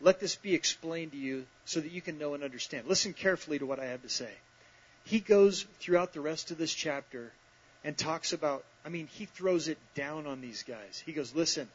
let 0.00 0.20
this 0.20 0.36
be 0.36 0.54
explained 0.54 1.12
to 1.12 1.18
you 1.18 1.46
so 1.64 1.80
that 1.80 1.92
you 1.92 2.00
can 2.00 2.18
know 2.18 2.34
and 2.34 2.44
understand. 2.44 2.86
Listen 2.86 3.12
carefully 3.12 3.58
to 3.58 3.66
what 3.66 3.80
I 3.80 3.86
have 3.86 4.02
to 4.02 4.08
say. 4.08 4.30
He 5.04 5.20
goes 5.20 5.66
throughout 5.80 6.12
the 6.12 6.20
rest 6.20 6.50
of 6.50 6.58
this 6.58 6.72
chapter 6.72 7.32
and 7.84 7.96
talks 7.96 8.32
about, 8.32 8.64
I 8.84 8.88
mean, 8.88 9.06
he 9.06 9.26
throws 9.26 9.68
it 9.68 9.78
down 9.94 10.26
on 10.26 10.40
these 10.40 10.62
guys. 10.62 11.02
He 11.04 11.12
goes, 11.12 11.34
Listen, 11.34 11.68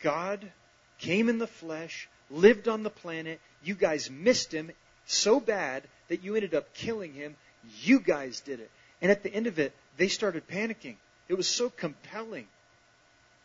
God 0.00 0.50
came 0.98 1.28
in 1.28 1.38
the 1.38 1.46
flesh, 1.46 2.08
lived 2.30 2.68
on 2.68 2.82
the 2.82 2.90
planet. 2.90 3.40
You 3.62 3.74
guys 3.74 4.10
missed 4.10 4.52
him 4.52 4.70
so 5.06 5.40
bad 5.40 5.84
that 6.08 6.22
you 6.22 6.34
ended 6.34 6.54
up 6.54 6.74
killing 6.74 7.12
him. 7.12 7.36
You 7.82 8.00
guys 8.00 8.40
did 8.40 8.60
it. 8.60 8.70
And 9.02 9.10
at 9.10 9.22
the 9.22 9.32
end 9.32 9.46
of 9.46 9.58
it, 9.58 9.72
they 9.96 10.08
started 10.08 10.46
panicking. 10.48 10.96
It 11.28 11.34
was 11.34 11.48
so 11.48 11.70
compelling 11.70 12.46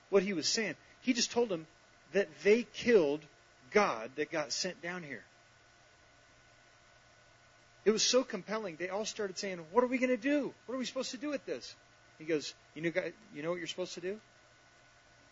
what 0.10 0.24
he 0.24 0.34
was 0.34 0.48
saying. 0.48 0.76
He 1.02 1.14
just 1.14 1.32
told 1.32 1.50
them 1.50 1.66
that 2.14 2.28
they 2.44 2.64
killed 2.64 3.22
God 3.72 4.12
that 4.16 4.32
got 4.32 4.52
sent 4.52 4.82
down 4.82 5.04
here. 5.04 5.24
It 7.84 7.92
was 7.92 8.04
so 8.04 8.24
compelling. 8.24 8.76
They 8.76 8.90
all 8.90 9.06
started 9.06 9.40
saying, 9.40 9.58
"What 9.72 9.84
are 9.84 9.88
we 9.88 9.98
going 9.98 10.10
to 10.10 10.18
do? 10.18 10.54
What 10.66 10.76
are 10.76 10.78
we 10.78 10.86
supposed 10.86 11.12
to 11.12 11.18
do 11.18 11.30
with 11.30 11.46
this?" 11.46 11.76
He 12.20 12.26
goes, 12.26 12.54
"You 12.76 12.84
know, 12.84 12.92
you 13.34 13.42
know 13.42 13.50
what 13.50 13.58
you're 13.58 13.68
supposed 13.68 13.96
to 13.96 14.02
do? 14.02 14.20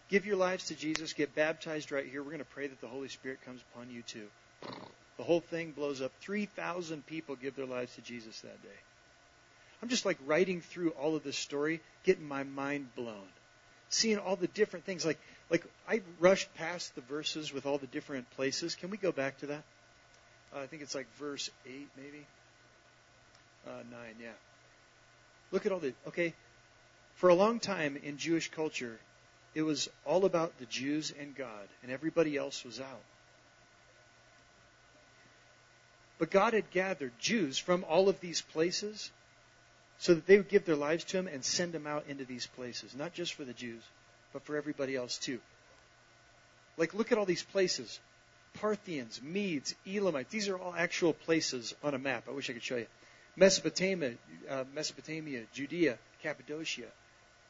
Give 0.08 0.25
your 0.25 0.38
lives 0.38 0.65
to 0.65 0.75
Jesus. 0.75 1.13
Get 1.13 1.36
baptized 1.36 1.91
right 1.91 2.08
here. 2.08 2.23
We're 2.23 2.32
going 2.32 2.39
to 2.39 2.45
pray 2.45 2.65
that 2.65 2.82
the 2.82 2.88
Holy 2.88 3.10
Spirit 3.10 3.39
comes 3.45 3.62
upon 3.71 3.91
you 3.91 4.02
too." 4.02 4.28
The 5.19 5.25
whole 5.25 5.41
thing 5.41 5.71
blows 5.71 6.01
up. 6.01 6.13
3,000 6.21 7.05
people 7.05 7.36
give 7.36 7.53
their 7.58 7.65
lives 7.65 7.93
to 7.95 8.01
Jesus 8.01 8.39
that 8.39 8.63
day. 8.63 8.79
I'm 9.84 9.89
just 9.89 10.05
like 10.05 10.17
writing 10.25 10.62
through 10.62 10.91
all 10.91 11.13
of 11.13 11.25
this 11.25 11.36
story, 11.36 11.82
getting 12.05 12.25
my 12.25 12.43
mind 12.43 12.95
blown. 12.95 13.27
Seeing 13.89 14.17
all 14.17 14.38
the 14.38 14.47
different 14.47 14.86
things. 14.86 15.05
Like, 15.05 15.19
like 15.49 15.65
I 15.89 16.03
rushed 16.21 16.47
past 16.55 16.95
the 16.95 17.01
verses 17.01 17.51
with 17.51 17.65
all 17.65 17.77
the 17.77 17.88
different 17.88 18.32
places. 18.38 18.75
Can 18.75 18.91
we 18.91 18.97
go 18.97 19.12
back 19.12 19.38
to 19.39 19.47
that? 19.47 19.63
Uh, 20.55 20.62
I 20.62 20.67
think 20.67 20.84
it's 20.84 20.95
like 20.95 21.08
verse 21.17 21.49
8, 21.65 21.89
maybe? 21.97 22.25
Uh, 23.67 23.84
9, 23.91 23.99
yeah. 24.21 24.29
Look 25.51 25.65
at 25.65 25.73
all 25.73 25.79
the. 25.79 25.93
Okay. 26.08 26.34
For 27.15 27.27
a 27.27 27.36
long 27.36 27.60
time 27.60 27.97
in 28.01 28.17
Jewish 28.17 28.49
culture, 28.51 28.97
it 29.53 29.63
was 29.63 29.89
all 30.05 30.23
about 30.23 30.58
the 30.60 30.65
Jews 30.65 31.13
and 31.19 31.36
God, 31.36 31.67
and 31.84 31.91
everybody 31.91 32.38
else 32.38 32.63
was 32.63 32.79
out. 32.79 33.01
But 36.19 36.32
God 36.32 36.53
had 36.53 36.69
gathered 36.69 37.17
Jews 37.17 37.58
from 37.58 37.86
all 37.86 38.10
of 38.10 38.19
these 38.19 38.41
places 38.41 39.10
so 39.97 40.13
that 40.13 40.27
they 40.27 40.38
would 40.38 40.49
give 40.49 40.65
their 40.65 40.75
lives 40.75 41.05
to 41.05 41.17
Him 41.17 41.27
and 41.27 41.43
send 41.43 41.71
them 41.71 41.88
out 41.88 42.05
into 42.08 42.25
these 42.25 42.45
places, 42.45 42.93
not 42.93 43.13
just 43.13 43.34
for 43.34 43.45
the 43.45 43.53
Jews, 43.53 43.82
but 44.34 44.43
for 44.43 44.58
everybody 44.58 44.95
else 44.95 45.17
too. 45.17 45.39
Like, 46.77 46.93
look 46.93 47.12
at 47.12 47.17
all 47.17 47.25
these 47.25 47.43
places 47.43 47.99
Parthians, 48.55 49.21
Medes, 49.21 49.75
Elamites. 49.88 50.32
These 50.32 50.49
are 50.49 50.58
all 50.58 50.73
actual 50.75 51.13
places 51.13 51.73
on 51.84 51.93
a 51.93 51.99
map. 51.99 52.25
I 52.27 52.32
wish 52.32 52.49
I 52.49 52.53
could 52.53 52.63
show 52.63 52.77
you. 52.77 52.88
Mesopotamia, 53.36 54.15
uh, 54.49 54.63
Mesopotamia, 54.73 55.43
Judea, 55.53 55.97
Cappadocia, 56.23 56.88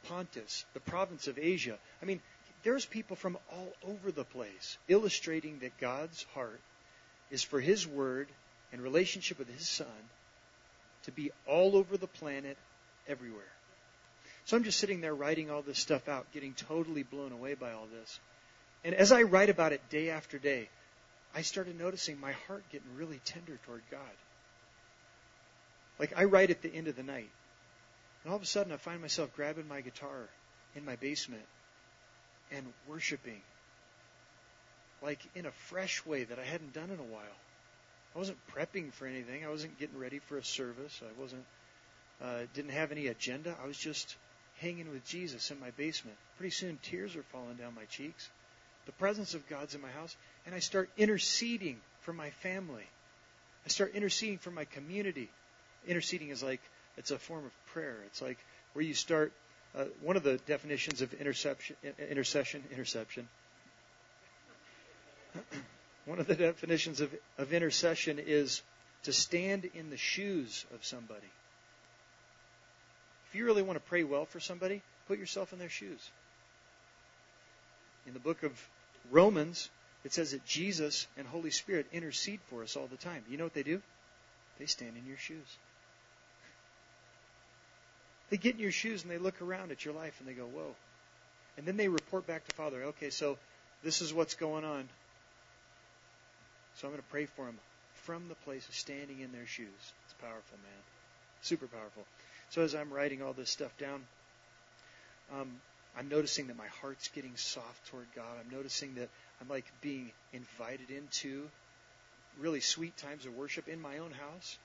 Pontus, 0.03 0.65
the 0.73 0.79
province 0.79 1.27
of 1.27 1.39
Asia. 1.39 1.79
I 2.01 2.05
mean, 2.05 2.21
there's 2.63 2.85
people 2.85 3.15
from 3.15 3.37
all 3.51 3.73
over 3.87 4.11
the 4.11 4.25
place 4.25 4.77
illustrating 4.87 5.59
that 5.59 5.79
God's 5.79 6.23
heart 6.35 6.59
is 7.31 7.41
for 7.41 7.59
His 7.59 7.87
Word 7.87 8.27
and 8.71 8.81
relationship 8.81 9.39
with 9.39 9.49
His 9.49 9.67
Son 9.67 9.87
to 11.03 11.11
be 11.11 11.31
all 11.47 11.75
over 11.75 11.97
the 11.97 12.07
planet, 12.07 12.57
everywhere. 13.07 13.51
So 14.45 14.57
I'm 14.57 14.63
just 14.63 14.79
sitting 14.79 15.01
there 15.01 15.13
writing 15.13 15.51
all 15.51 15.61
this 15.61 15.79
stuff 15.79 16.07
out, 16.09 16.31
getting 16.33 16.53
totally 16.53 17.03
blown 17.03 17.31
away 17.31 17.53
by 17.53 17.71
all 17.71 17.87
this. 17.91 18.19
And 18.83 18.95
as 18.95 19.11
I 19.11 19.23
write 19.23 19.49
about 19.49 19.73
it 19.73 19.89
day 19.89 20.09
after 20.09 20.37
day, 20.37 20.69
I 21.35 21.41
started 21.41 21.77
noticing 21.77 22.19
my 22.19 22.31
heart 22.47 22.63
getting 22.71 22.95
really 22.95 23.19
tender 23.25 23.59
toward 23.65 23.83
God. 23.91 23.99
Like 25.99 26.13
I 26.15 26.23
write 26.23 26.49
at 26.49 26.61
the 26.61 26.73
end 26.73 26.87
of 26.87 26.95
the 26.95 27.03
night. 27.03 27.29
And 28.23 28.31
all 28.31 28.37
of 28.37 28.41
a 28.41 28.47
sudden 28.47 28.71
I 28.71 28.77
find 28.77 29.01
myself 29.01 29.35
grabbing 29.35 29.67
my 29.67 29.81
guitar 29.81 30.29
in 30.75 30.85
my 30.85 30.95
basement 30.95 31.45
and 32.51 32.65
worshiping. 32.87 33.41
Like 35.01 35.19
in 35.35 35.45
a 35.45 35.51
fresh 35.51 36.05
way 36.05 36.23
that 36.23 36.39
I 36.39 36.43
hadn't 36.43 36.73
done 36.73 36.89
in 36.89 36.99
a 36.99 37.03
while. 37.13 37.37
I 38.15 38.17
wasn't 38.17 38.37
prepping 38.55 38.91
for 38.93 39.05
anything. 39.05 39.45
I 39.45 39.49
wasn't 39.49 39.79
getting 39.79 39.97
ready 39.97 40.19
for 40.19 40.37
a 40.37 40.43
service. 40.43 41.01
I 41.03 41.21
wasn't 41.21 41.45
uh, 42.21 42.41
didn't 42.53 42.71
have 42.71 42.91
any 42.91 43.07
agenda. 43.07 43.55
I 43.63 43.67
was 43.67 43.77
just 43.77 44.15
hanging 44.57 44.89
with 44.91 45.05
Jesus 45.05 45.51
in 45.51 45.59
my 45.59 45.71
basement. 45.71 46.17
Pretty 46.37 46.51
soon, 46.51 46.77
tears 46.81 47.15
are 47.15 47.23
falling 47.23 47.55
down 47.55 47.75
my 47.75 47.85
cheeks. 47.85 48.29
The 48.85 48.91
presence 48.93 49.33
of 49.35 49.47
God's 49.47 49.75
in 49.75 49.81
my 49.81 49.91
house, 49.91 50.15
and 50.45 50.53
I 50.55 50.59
start 50.59 50.89
interceding 50.97 51.77
for 52.01 52.11
my 52.11 52.31
family. 52.41 52.83
I 53.65 53.69
start 53.69 53.93
interceding 53.95 54.37
for 54.39 54.51
my 54.51 54.65
community. 54.65 55.29
Interceding 55.87 56.29
is 56.29 56.43
like 56.43 56.61
it's 56.97 57.11
a 57.11 57.17
form 57.17 57.45
of 57.45 57.65
prayer. 57.73 57.97
It's 58.07 58.21
like 58.21 58.37
where 58.73 58.83
you 58.83 58.93
start. 58.93 59.31
Uh, 59.77 59.85
one 60.01 60.17
of 60.17 60.23
the 60.23 60.37
definitions 60.47 61.01
of 61.01 61.13
interception, 61.13 61.75
intercession, 62.09 62.63
interception. 62.71 63.27
One 66.05 66.19
of 66.19 66.27
the 66.27 66.35
definitions 66.35 67.01
of, 67.01 67.13
of 67.37 67.53
intercession 67.53 68.19
is 68.19 68.61
to 69.03 69.13
stand 69.13 69.65
in 69.73 69.89
the 69.89 69.97
shoes 69.97 70.65
of 70.73 70.85
somebody. 70.85 71.27
If 73.29 73.35
you 73.35 73.45
really 73.45 73.61
want 73.61 73.77
to 73.77 73.89
pray 73.89 74.03
well 74.03 74.25
for 74.25 74.39
somebody, 74.39 74.81
put 75.07 75.19
yourself 75.19 75.53
in 75.53 75.59
their 75.59 75.69
shoes. 75.69 76.09
In 78.07 78.13
the 78.13 78.19
book 78.19 78.43
of 78.43 78.51
Romans, 79.11 79.69
it 80.03 80.13
says 80.13 80.31
that 80.31 80.45
Jesus 80.45 81.07
and 81.17 81.27
Holy 81.27 81.51
Spirit 81.51 81.87
intercede 81.91 82.39
for 82.49 82.63
us 82.63 82.75
all 82.75 82.87
the 82.87 82.97
time. 82.97 83.23
You 83.29 83.37
know 83.37 83.43
what 83.43 83.53
they 83.53 83.63
do? 83.63 83.81
They 84.57 84.65
stand 84.65 84.97
in 84.97 85.05
your 85.05 85.17
shoes. 85.17 85.57
They 88.29 88.37
get 88.37 88.55
in 88.55 88.61
your 88.61 88.71
shoes 88.71 89.03
and 89.03 89.11
they 89.11 89.17
look 89.17 89.41
around 89.41 89.71
at 89.71 89.85
your 89.85 89.93
life 89.93 90.15
and 90.19 90.27
they 90.27 90.33
go, 90.33 90.45
whoa. 90.45 90.75
And 91.57 91.65
then 91.65 91.77
they 91.77 91.87
report 91.87 92.25
back 92.25 92.47
to 92.47 92.55
Father, 92.55 92.83
okay, 92.85 93.09
so 93.09 93.37
this 93.83 94.01
is 94.01 94.13
what's 94.13 94.35
going 94.35 94.63
on. 94.63 94.87
So 96.79 96.87
I'm 96.87 96.93
going 96.93 97.03
to 97.03 97.11
pray 97.11 97.25
for 97.25 97.43
them 97.45 97.59
from 98.05 98.29
the 98.29 98.35
place 98.45 98.65
of 98.69 98.73
standing 98.73 99.19
in 99.19 99.33
their 99.33 99.45
shoes. 99.45 99.67
It's 100.05 100.13
powerful, 100.21 100.57
man. 100.63 100.81
Super 101.41 101.67
powerful. 101.67 102.03
So 102.51 102.61
as 102.61 102.73
I'm 102.73 102.89
writing 102.89 103.21
all 103.21 103.33
this 103.33 103.49
stuff 103.49 103.77
down, 103.77 104.01
um, 105.35 105.51
I'm 105.97 106.07
noticing 106.07 106.47
that 106.47 106.57
my 106.57 106.67
heart's 106.81 107.09
getting 107.09 107.35
soft 107.35 107.89
toward 107.89 108.05
God. 108.15 108.31
I'm 108.39 108.55
noticing 108.55 108.95
that 108.95 109.09
I'm 109.41 109.49
like 109.49 109.65
being 109.81 110.09
invited 110.31 110.89
into 110.89 111.43
really 112.39 112.61
sweet 112.61 112.95
times 112.95 113.25
of 113.25 113.35
worship 113.35 113.67
in 113.67 113.81
my 113.81 113.97
own 113.97 114.11
house. 114.11 114.57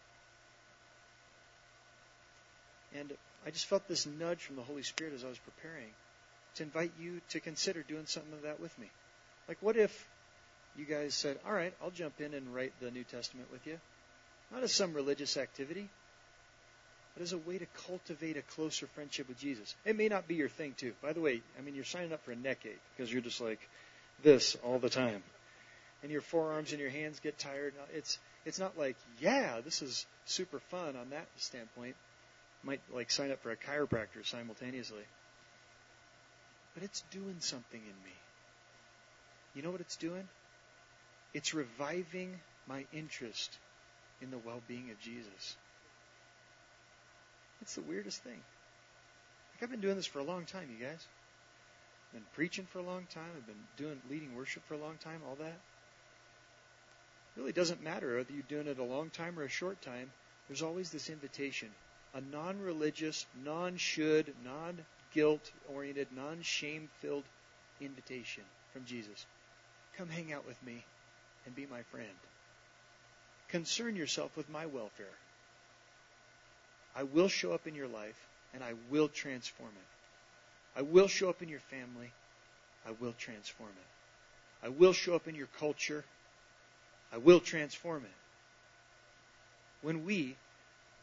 And 2.94 3.12
I 3.44 3.50
just 3.50 3.66
felt 3.66 3.88
this 3.88 4.06
nudge 4.06 4.38
from 4.38 4.54
the 4.54 4.62
Holy 4.62 4.84
Spirit 4.84 5.14
as 5.14 5.24
I 5.24 5.28
was 5.28 5.38
preparing 5.38 5.90
to 6.56 6.62
invite 6.62 6.92
you 7.00 7.20
to 7.30 7.40
consider 7.40 7.82
doing 7.82 8.06
something 8.06 8.34
of 8.34 8.42
that 8.42 8.60
with 8.60 8.78
me. 8.78 8.86
Like, 9.48 9.58
what 9.60 9.76
if 9.76 10.08
you 10.76 10.84
guys 10.84 11.14
said, 11.14 11.38
all 11.46 11.52
right, 11.52 11.72
I'll 11.82 11.90
jump 11.90 12.20
in 12.20 12.34
and 12.34 12.54
write 12.54 12.72
the 12.80 12.90
New 12.90 13.04
Testament 13.04 13.50
with 13.52 13.66
you. 13.66 13.78
Not 14.52 14.62
as 14.62 14.72
some 14.72 14.92
religious 14.92 15.36
activity, 15.36 15.88
but 17.14 17.22
as 17.22 17.32
a 17.32 17.38
way 17.38 17.58
to 17.58 17.66
cultivate 17.86 18.36
a 18.36 18.42
closer 18.42 18.86
friendship 18.88 19.28
with 19.28 19.38
Jesus. 19.38 19.74
It 19.84 19.96
may 19.96 20.08
not 20.08 20.26
be 20.26 20.34
your 20.34 20.48
thing, 20.48 20.74
too. 20.76 20.92
By 21.02 21.12
the 21.12 21.20
way, 21.20 21.42
I 21.58 21.62
mean, 21.62 21.74
you're 21.74 21.84
signing 21.84 22.12
up 22.12 22.24
for 22.24 22.32
a 22.32 22.36
neck 22.36 22.58
ache 22.64 22.80
because 22.96 23.12
you're 23.12 23.22
just 23.22 23.40
like 23.40 23.60
this 24.22 24.56
all 24.64 24.78
the 24.78 24.90
time. 24.90 25.22
And 26.02 26.10
your 26.10 26.20
forearms 26.20 26.72
and 26.72 26.80
your 26.80 26.90
hands 26.90 27.20
get 27.20 27.38
tired. 27.38 27.72
It's, 27.94 28.18
it's 28.44 28.58
not 28.58 28.76
like, 28.76 28.96
yeah, 29.20 29.60
this 29.64 29.80
is 29.80 30.06
super 30.26 30.58
fun 30.70 30.96
on 30.96 31.10
that 31.10 31.26
standpoint. 31.36 31.94
Might 32.62 32.80
like 32.92 33.10
sign 33.10 33.30
up 33.30 33.42
for 33.42 33.52
a 33.52 33.56
chiropractor 33.56 34.24
simultaneously. 34.24 35.04
But 36.74 36.82
it's 36.82 37.02
doing 37.10 37.36
something 37.38 37.80
in 37.80 38.04
me. 38.04 38.12
You 39.54 39.62
know 39.62 39.70
what 39.70 39.80
it's 39.80 39.96
doing? 39.96 40.28
It's 41.34 41.52
reviving 41.52 42.40
my 42.68 42.86
interest 42.92 43.58
in 44.22 44.30
the 44.30 44.38
well 44.38 44.62
being 44.68 44.90
of 44.90 45.00
Jesus. 45.00 45.56
It's 47.60 47.74
the 47.74 47.82
weirdest 47.82 48.22
thing. 48.22 48.40
Like 49.52 49.62
I've 49.62 49.70
been 49.70 49.80
doing 49.80 49.96
this 49.96 50.06
for 50.06 50.20
a 50.20 50.24
long 50.24 50.44
time, 50.44 50.68
you 50.70 50.84
guys. 50.84 51.06
I've 52.08 52.20
been 52.20 52.26
preaching 52.34 52.66
for 52.66 52.78
a 52.78 52.82
long 52.82 53.06
time. 53.12 53.30
I've 53.36 53.46
been 53.46 53.56
doing 53.76 54.00
leading 54.08 54.36
worship 54.36 54.62
for 54.68 54.74
a 54.74 54.78
long 54.78 54.96
time, 55.02 55.20
all 55.28 55.34
that. 55.36 55.58
It 57.36 57.40
really 57.40 57.52
doesn't 57.52 57.82
matter 57.82 58.16
whether 58.16 58.32
you're 58.32 58.42
doing 58.48 58.68
it 58.68 58.78
a 58.78 58.84
long 58.84 59.10
time 59.10 59.36
or 59.36 59.42
a 59.42 59.48
short 59.48 59.82
time. 59.82 60.12
There's 60.48 60.62
always 60.62 60.90
this 60.90 61.10
invitation. 61.10 61.68
A 62.14 62.20
non 62.20 62.60
religious, 62.60 63.26
non 63.44 63.76
should, 63.76 64.32
non 64.44 64.78
guilt 65.12 65.50
oriented, 65.68 66.08
non 66.14 66.42
shame 66.42 66.88
filled 67.00 67.24
invitation 67.80 68.44
from 68.72 68.84
Jesus. 68.84 69.26
Come 69.96 70.08
hang 70.08 70.32
out 70.32 70.46
with 70.46 70.62
me 70.64 70.84
and 71.46 71.54
be 71.54 71.66
my 71.66 71.82
friend. 71.82 72.08
Concern 73.48 73.96
yourself 73.96 74.36
with 74.36 74.48
my 74.48 74.66
welfare. 74.66 75.06
I 76.96 77.02
will 77.02 77.28
show 77.28 77.52
up 77.52 77.66
in 77.66 77.74
your 77.74 77.88
life 77.88 78.18
and 78.52 78.62
I 78.62 78.74
will 78.90 79.08
transform 79.08 79.70
it. 79.70 80.78
I 80.78 80.82
will 80.82 81.08
show 81.08 81.28
up 81.28 81.42
in 81.42 81.48
your 81.48 81.60
family. 81.60 82.10
I 82.86 82.92
will 83.00 83.14
transform 83.18 83.70
it. 83.70 84.66
I 84.66 84.68
will 84.70 84.92
show 84.92 85.14
up 85.14 85.28
in 85.28 85.34
your 85.34 85.48
culture. 85.58 86.04
I 87.12 87.18
will 87.18 87.40
transform 87.40 88.04
it. 88.04 88.16
When 89.82 90.04
we 90.04 90.36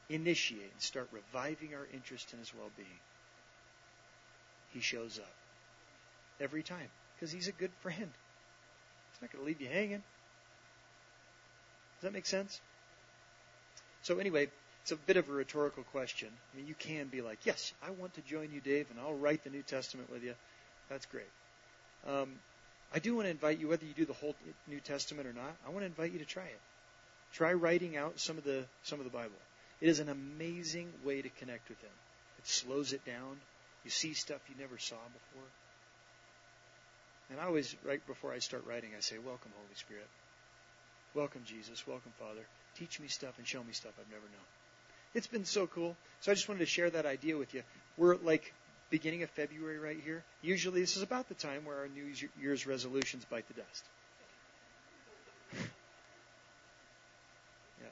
initiate 0.09 0.71
and 0.71 0.81
start 0.81 1.07
reviving 1.11 1.73
our 1.75 1.87
interest 1.93 2.33
in 2.33 2.39
his 2.39 2.53
well 2.53 2.69
being, 2.75 2.99
he 4.73 4.79
shows 4.79 5.19
up. 5.19 5.33
Every 6.39 6.63
time. 6.63 6.89
Because 7.15 7.31
he's 7.31 7.47
a 7.47 7.51
good 7.51 7.71
friend. 7.81 8.09
He's 9.11 9.21
not 9.21 9.31
going 9.31 9.43
to 9.43 9.47
leave 9.47 9.61
you 9.61 9.67
hanging. 9.67 10.01
Does 12.01 12.07
that 12.07 12.13
make 12.13 12.25
sense? 12.25 12.59
So, 14.01 14.17
anyway, 14.17 14.49
it's 14.81 14.91
a 14.91 14.95
bit 14.95 15.17
of 15.17 15.29
a 15.29 15.31
rhetorical 15.31 15.83
question. 15.83 16.29
I 16.51 16.57
mean, 16.57 16.65
you 16.65 16.73
can 16.73 17.09
be 17.09 17.21
like, 17.21 17.45
yes, 17.45 17.71
I 17.85 17.91
want 17.91 18.15
to 18.15 18.21
join 18.21 18.51
you, 18.51 18.59
Dave, 18.59 18.87
and 18.89 18.99
I'll 18.99 19.13
write 19.13 19.43
the 19.43 19.51
New 19.51 19.61
Testament 19.61 20.11
with 20.11 20.23
you. 20.23 20.33
That's 20.89 21.05
great. 21.05 21.29
Um, 22.07 22.29
I 22.91 22.97
do 22.97 23.13
want 23.13 23.27
to 23.27 23.29
invite 23.29 23.59
you, 23.59 23.67
whether 23.67 23.85
you 23.85 23.93
do 23.93 24.05
the 24.05 24.13
whole 24.13 24.35
New 24.67 24.79
Testament 24.79 25.27
or 25.27 25.33
not, 25.33 25.55
I 25.63 25.69
want 25.69 25.81
to 25.81 25.85
invite 25.85 26.11
you 26.11 26.17
to 26.17 26.25
try 26.25 26.43
it. 26.43 26.59
Try 27.33 27.53
writing 27.53 27.95
out 27.95 28.19
some 28.19 28.39
of 28.39 28.43
the 28.43 28.65
some 28.83 28.99
of 28.99 29.05
the 29.05 29.11
Bible. 29.11 29.37
It 29.79 29.87
is 29.87 29.99
an 29.99 30.09
amazing 30.09 30.89
way 31.05 31.21
to 31.21 31.29
connect 31.29 31.69
with 31.69 31.79
Him. 31.81 31.91
It 32.39 32.47
slows 32.47 32.93
it 32.93 33.05
down. 33.05 33.37
You 33.85 33.91
see 33.91 34.13
stuff 34.13 34.41
you 34.49 34.55
never 34.59 34.77
saw 34.79 34.95
before. 34.95 35.47
And 37.29 37.39
I 37.39 37.45
always, 37.45 37.75
right 37.85 38.05
before 38.07 38.33
I 38.33 38.39
start 38.39 38.65
writing, 38.67 38.89
I 38.97 39.01
say, 39.01 39.17
Welcome, 39.19 39.51
Holy 39.55 39.75
Spirit. 39.75 40.07
Welcome, 41.13 41.41
Jesus. 41.45 41.85
Welcome, 41.85 42.13
Father. 42.19 42.45
Teach 42.77 42.99
me 43.01 43.07
stuff 43.07 43.37
and 43.37 43.45
show 43.45 43.61
me 43.63 43.73
stuff 43.73 43.91
I've 43.99 44.09
never 44.09 44.21
known. 44.21 44.45
It's 45.13 45.27
been 45.27 45.43
so 45.43 45.67
cool. 45.67 45.95
So 46.21 46.31
I 46.31 46.35
just 46.35 46.47
wanted 46.47 46.61
to 46.61 46.65
share 46.65 46.89
that 46.89 47.05
idea 47.05 47.35
with 47.37 47.53
you. 47.53 47.63
We're 47.97 48.15
like 48.15 48.53
beginning 48.89 49.23
of 49.23 49.29
February 49.31 49.77
right 49.77 49.99
here. 50.03 50.23
Usually 50.41 50.79
this 50.79 50.95
is 50.95 51.03
about 51.03 51.27
the 51.27 51.35
time 51.35 51.65
where 51.65 51.79
our 51.79 51.89
New 51.89 52.13
Year's 52.39 52.65
resolutions 52.65 53.25
bite 53.25 53.45
the 53.47 53.55
dust. 53.55 53.83
yeah. 57.81 57.87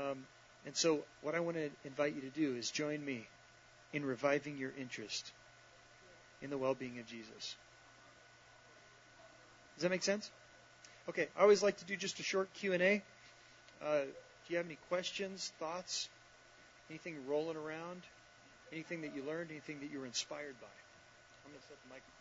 Um, 0.00 0.18
and 0.66 0.76
so 0.76 1.00
what 1.22 1.34
I 1.34 1.40
want 1.40 1.56
to 1.56 1.68
invite 1.84 2.14
you 2.14 2.20
to 2.20 2.30
do 2.30 2.54
is 2.54 2.70
join 2.70 3.04
me 3.04 3.26
in 3.92 4.04
reviving 4.04 4.56
your 4.56 4.72
interest 4.78 5.32
in 6.42 6.50
the 6.50 6.58
well-being 6.58 7.00
of 7.00 7.06
Jesus. 7.06 7.56
Does 9.76 9.82
that 9.82 9.90
make 9.90 10.04
sense? 10.04 10.30
Okay, 11.06 11.28
I 11.36 11.42
always 11.42 11.62
like 11.62 11.76
to 11.78 11.84
do 11.84 11.96
just 11.96 12.18
a 12.18 12.22
short 12.22 12.48
Q&A. 12.54 13.02
Uh, 13.84 14.00
do 14.00 14.48
you 14.48 14.56
have 14.56 14.64
any 14.64 14.78
questions, 14.88 15.52
thoughts, 15.58 16.08
anything 16.88 17.14
rolling 17.28 17.58
around, 17.58 18.00
anything 18.72 19.02
that 19.02 19.14
you 19.14 19.22
learned, 19.22 19.50
anything 19.50 19.80
that 19.80 19.90
you 19.90 20.00
were 20.00 20.06
inspired 20.06 20.54
by? 20.60 20.66
I'm 21.44 21.52
going 21.52 21.60
to 21.60 21.66
set 21.68 21.76
the 21.82 21.88
microphone. 21.90 22.14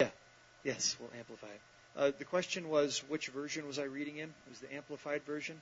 Yeah. 0.00 0.70
Yes, 0.74 0.96
we'll 1.00 1.10
amplify 1.18 1.46
it. 1.46 1.60
Uh, 1.96 2.10
the 2.18 2.24
question 2.24 2.68
was, 2.68 3.02
which 3.08 3.28
version 3.28 3.66
was 3.66 3.78
I 3.78 3.84
reading 3.84 4.18
in? 4.18 4.28
It 4.28 4.50
was 4.50 4.60
the 4.60 4.74
amplified 4.74 5.22
version. 5.24 5.60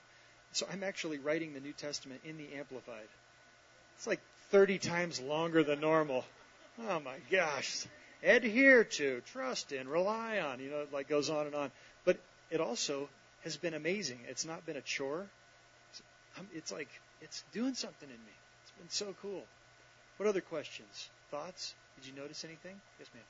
So 0.52 0.66
I'm 0.70 0.82
actually 0.82 1.18
writing 1.18 1.54
the 1.54 1.60
New 1.60 1.72
Testament 1.72 2.20
in 2.24 2.36
the 2.36 2.54
Amplified. 2.56 3.08
It's 3.96 4.06
like 4.06 4.20
30 4.50 4.78
times 4.78 5.20
longer 5.20 5.62
than 5.62 5.80
normal. 5.80 6.24
Oh 6.88 7.00
my 7.00 7.16
gosh. 7.30 7.86
Adhere 8.22 8.84
to, 8.84 9.22
trust 9.32 9.72
in, 9.72 9.88
rely 9.88 10.40
on, 10.40 10.60
you 10.60 10.70
know, 10.70 10.80
it 10.80 10.92
like 10.92 11.08
goes 11.08 11.30
on 11.30 11.46
and 11.46 11.54
on. 11.54 11.70
But 12.04 12.18
it 12.50 12.60
also 12.60 13.08
has 13.44 13.56
been 13.56 13.74
amazing. 13.74 14.18
It's 14.28 14.44
not 14.44 14.64
been 14.66 14.76
a 14.76 14.82
chore. 14.82 15.26
Um, 16.38 16.46
it's 16.54 16.72
like, 16.72 16.88
it's 17.22 17.42
doing 17.52 17.74
something 17.74 18.08
in 18.08 18.14
me. 18.14 18.32
It's 18.62 18.72
been 18.72 18.90
so 18.90 19.14
cool. 19.22 19.42
What 20.16 20.28
other 20.28 20.40
questions? 20.40 21.08
Thoughts? 21.30 21.74
Did 21.96 22.08
you 22.08 22.20
notice 22.20 22.44
anything? 22.44 22.76
Yes, 22.98 23.08
ma'am. 23.14 23.24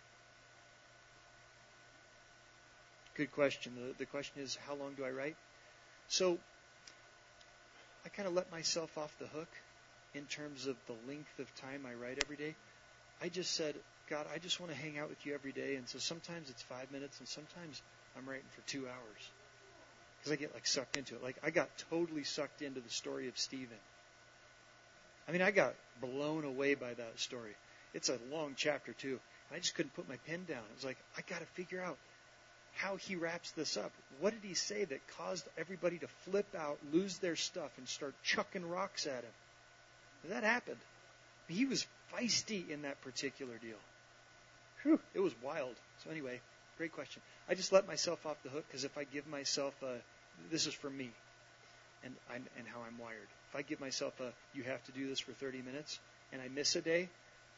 Good 3.16 3.32
question. 3.32 3.72
The, 3.76 3.94
the 3.98 4.06
question 4.06 4.42
is, 4.42 4.56
how 4.66 4.74
long 4.74 4.94
do 4.96 5.04
I 5.04 5.10
write? 5.10 5.36
So 6.08 6.38
I 8.04 8.08
kind 8.08 8.26
of 8.28 8.34
let 8.34 8.50
myself 8.50 8.96
off 8.98 9.16
the 9.18 9.26
hook 9.26 9.48
in 10.14 10.26
terms 10.26 10.66
of 10.66 10.76
the 10.86 10.94
length 10.94 11.38
of 11.38 11.54
time 11.54 11.86
I 11.86 11.94
write 11.94 12.18
every 12.18 12.36
day. 12.36 12.56
I 13.20 13.28
just 13.28 13.54
said, 13.54 13.76
God, 14.08 14.26
I 14.32 14.38
just 14.38 14.58
want 14.60 14.72
to 14.72 14.78
hang 14.78 14.98
out 14.98 15.08
with 15.08 15.24
you 15.26 15.34
every 15.34 15.52
day. 15.52 15.76
And 15.76 15.88
so 15.88 15.98
sometimes 15.98 16.50
it's 16.50 16.62
five 16.62 16.90
minutes, 16.90 17.18
and 17.18 17.28
sometimes 17.28 17.82
I'm 18.16 18.28
writing 18.28 18.48
for 18.50 18.62
two 18.62 18.88
hours 18.88 19.30
because 20.18 20.32
I 20.32 20.36
get 20.36 20.54
like 20.54 20.66
sucked 20.66 20.96
into 20.96 21.14
it. 21.16 21.22
Like 21.22 21.38
I 21.42 21.50
got 21.50 21.68
totally 21.90 22.24
sucked 22.24 22.62
into 22.62 22.80
the 22.80 22.90
story 22.90 23.28
of 23.28 23.38
Stephen. 23.38 23.78
I 25.28 25.32
mean, 25.32 25.42
I 25.42 25.50
got 25.50 25.74
blown 26.00 26.44
away 26.44 26.74
by 26.74 26.94
that 26.94 27.18
story. 27.20 27.54
It's 27.94 28.08
a 28.08 28.18
long 28.30 28.54
chapter 28.56 28.92
too. 28.92 29.20
I 29.52 29.58
just 29.58 29.74
couldn't 29.74 29.94
put 29.94 30.08
my 30.08 30.16
pen 30.16 30.44
down. 30.44 30.64
It 30.70 30.74
was 30.74 30.84
like 30.84 30.98
I 31.16 31.22
got 31.22 31.40
to 31.40 31.46
figure 31.46 31.82
out 31.82 31.98
how 32.74 32.96
he 32.96 33.16
wraps 33.16 33.50
this 33.52 33.76
up. 33.76 33.92
What 34.20 34.32
did 34.32 34.46
he 34.46 34.54
say 34.54 34.84
that 34.84 35.00
caused 35.18 35.46
everybody 35.58 35.98
to 35.98 36.08
flip 36.24 36.54
out, 36.58 36.78
lose 36.92 37.18
their 37.18 37.36
stuff, 37.36 37.70
and 37.78 37.88
start 37.88 38.14
chucking 38.22 38.68
rocks 38.68 39.06
at 39.06 39.22
him? 39.22 40.30
That 40.30 40.44
happened. 40.44 40.78
He 41.48 41.64
was 41.64 41.86
feisty 42.14 42.68
in 42.70 42.82
that 42.82 43.00
particular 43.02 43.56
deal. 43.58 43.78
Whew, 44.82 45.00
it 45.14 45.20
was 45.20 45.32
wild. 45.42 45.74
So 46.04 46.10
anyway, 46.10 46.40
great 46.78 46.92
question. 46.92 47.22
I 47.48 47.54
just 47.54 47.72
let 47.72 47.86
myself 47.86 48.24
off 48.24 48.42
the 48.42 48.50
hook 48.50 48.64
because 48.68 48.84
if 48.84 48.96
I 48.96 49.04
give 49.04 49.26
myself 49.26 49.74
a, 49.82 49.96
this 50.50 50.66
is 50.66 50.74
for 50.74 50.90
me, 50.90 51.10
and 52.04 52.14
I'm, 52.30 52.44
and 52.56 52.66
how 52.66 52.80
I'm 52.86 52.98
wired. 52.98 53.28
If 53.50 53.56
I 53.56 53.62
give 53.62 53.80
myself 53.80 54.18
a, 54.20 54.32
you 54.54 54.62
have 54.64 54.82
to 54.84 54.92
do 54.92 55.08
this 55.08 55.20
for 55.20 55.32
30 55.32 55.62
minutes, 55.62 55.98
and 56.32 56.40
I 56.40 56.48
miss 56.48 56.76
a 56.76 56.80
day, 56.80 57.08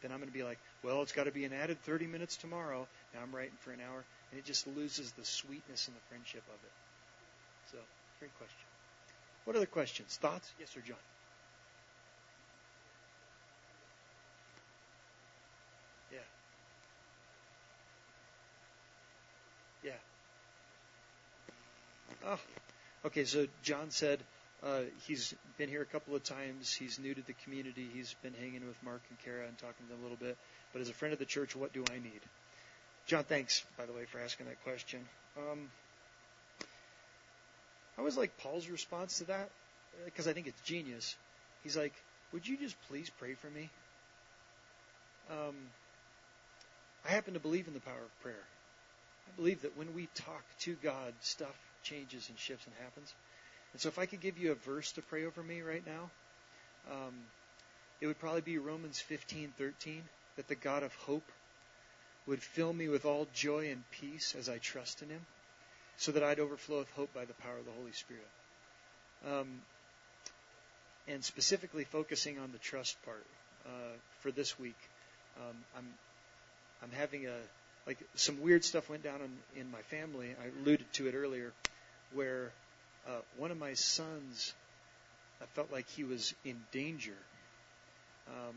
then 0.03 0.13
I'm 0.13 0.19
going 0.19 0.29
to 0.29 0.33
be 0.33 0.45
like, 0.45 0.61
well, 0.83 1.03
it's 1.03 1.13
got 1.13 1.25
to 1.25 1.33
be 1.33 1.45
an 1.45 1.53
added 1.53 1.83
30 1.83 2.07
minutes 2.09 2.37
tomorrow. 2.37 2.89
Now 3.15 3.21
I'm 3.23 3.35
writing 3.35 3.57
for 3.61 3.73
an 3.73 3.81
hour 3.81 4.07
and 4.31 4.39
it 4.39 4.45
just 4.47 4.67
loses 4.67 5.13
the 5.13 5.25
sweetness 5.25 5.89
and 5.89 5.97
the 5.97 6.03
friendship 6.09 6.45
of 6.49 6.63
it. 6.65 6.73
So, 7.71 7.79
great 8.21 8.35
question. 8.35 8.69
What 9.45 9.57
other 9.57 9.67
questions? 9.67 10.17
Thoughts? 10.17 10.55
Yes, 10.59 10.71
sir, 10.73 10.81
John. 10.81 10.99
Yeah. 16.11 16.19
Yeah. 19.83 19.99
Oh, 22.25 22.39
okay. 23.07 23.25
So 23.25 23.47
John 23.63 23.91
said 23.91 24.25
uh, 24.65 24.83
he's 25.07 25.35
been 25.59 25.69
here 25.69 25.83
a 25.83 25.87
couple 25.87 26.15
of 26.15 26.23
times. 26.23 26.73
He's 26.73 26.99
new 26.99 27.15
to 27.15 27.23
the 27.23 27.35
community. 27.45 27.89
He's 27.93 28.15
been 28.23 28.35
hanging 28.35 28.67
with 28.67 28.81
Mark 28.85 29.03
and 29.09 29.19
Kara 29.25 29.47
and 29.47 29.59
talking 29.59 29.87
to 29.87 29.93
them 29.93 30.01
a 30.01 30.03
little 30.03 30.19
bit. 30.19 30.37
But 30.73 30.83
as 30.83 30.89
a 30.89 30.93
friend 30.93 31.13
of 31.13 31.19
the 31.19 31.25
church, 31.25 31.57
what 31.57 31.73
do 31.73 31.85
I 31.91 31.95
need? 31.95 32.21
John, 33.07 33.25
thanks, 33.25 33.65
by 33.77 33.87
the 33.87 33.93
way, 33.93 34.05
for 34.05 34.21
asking 34.21 34.47
that 34.47 34.63
question. 34.63 35.01
Um, 35.37 35.69
I 37.99 38.03
was 38.03 38.17
like 38.17 38.39
Paul's 38.39 38.69
response 38.69 39.19
to 39.19 39.25
that, 39.25 39.51
because 40.05 40.29
I 40.29 40.33
think 40.33 40.47
it's 40.47 40.61
genius. 40.63 41.17
He's 41.65 41.77
like, 41.77 41.93
Would 42.33 42.47
you 42.47 42.57
just 42.57 42.77
please 42.89 43.11
pray 43.19 43.35
for 43.35 43.49
me? 43.49 43.69
Um, 45.31 45.55
I 47.05 47.11
happen 47.11 47.35
to 47.35 47.41
believe 47.41 47.67
in 47.67 47.75
the 47.75 47.81
power 47.81 47.95
of 47.95 48.23
prayer. 48.23 48.45
I 49.27 49.37
believe 49.37 49.63
that 49.63 49.77
when 49.77 49.95
we 49.95 50.09
talk 50.15 50.45
to 50.61 50.77
God, 50.83 51.13
stuff 51.21 51.55
changes 51.83 52.29
and 52.29 52.39
shifts 52.39 52.67
and 52.67 52.75
happens. 52.83 53.13
And 53.73 53.81
so 53.81 53.89
if 53.89 53.99
I 53.99 54.07
could 54.07 54.21
give 54.21 54.39
you 54.39 54.53
a 54.53 54.55
verse 54.55 54.93
to 54.93 55.03
pray 55.03 55.25
over 55.25 55.43
me 55.43 55.63
right 55.63 55.85
now, 55.87 56.11
um, 56.91 57.15
it 58.01 58.07
would 58.07 58.19
probably 58.19 58.41
be 58.41 58.59
Romans 58.59 59.01
15:13 59.01 60.03
that 60.37 60.49
the 60.49 60.55
God 60.55 60.83
of 60.83 60.95
hope 60.95 61.31
would 62.27 62.43
fill 62.43 62.73
me 62.73 62.89
with 62.89 63.05
all 63.05 63.27
joy 63.35 63.71
and 63.71 63.83
peace 63.91 64.35
as 64.35 64.49
I 64.49 64.59
trust 64.59 65.03
in 65.03 65.09
Him, 65.09 65.27
so 65.97 66.13
that 66.13 66.23
I'd 66.23 66.41
overflow 66.41 66.79
with 66.79 66.91
hope 66.93 67.13
by 67.15 67.25
the 67.25 67.35
power 67.35 67.59
of 67.59 67.65
the 67.65 67.73
Holy 67.73 67.93
Spirit. 67.93 68.29
Um, 69.27 69.63
and 71.09 71.25
specifically 71.25 71.85
focusing 71.85 72.39
on 72.39 72.53
the 72.53 72.59
trust 72.59 72.97
part 73.05 73.27
uh, 73.67 73.97
for 74.21 74.31
this 74.31 74.59
week. 74.59 74.79
Um, 75.37 75.57
I'm 75.77 75.87
I'm 76.83 76.91
having 76.93 77.27
a 77.27 77.37
like 77.87 77.99
some 78.15 78.41
weird 78.41 78.65
stuff 78.65 78.89
went 78.89 79.03
down 79.03 79.21
in, 79.21 79.61
in 79.61 79.71
my 79.71 79.81
family. 79.83 80.35
I 80.41 80.61
alluded 80.63 80.93
to 80.95 81.09
it 81.09 81.15
earlier, 81.15 81.53
where 82.13 82.53
uh, 83.07 83.21
one 83.37 83.51
of 83.51 83.59
my 83.59 83.75
sons, 83.75 84.55
I 85.41 85.47
felt 85.55 85.73
like 85.73 85.89
he 85.89 86.05
was 86.05 86.35
in 86.45 86.57
danger, 86.71 87.17
um, 88.29 88.55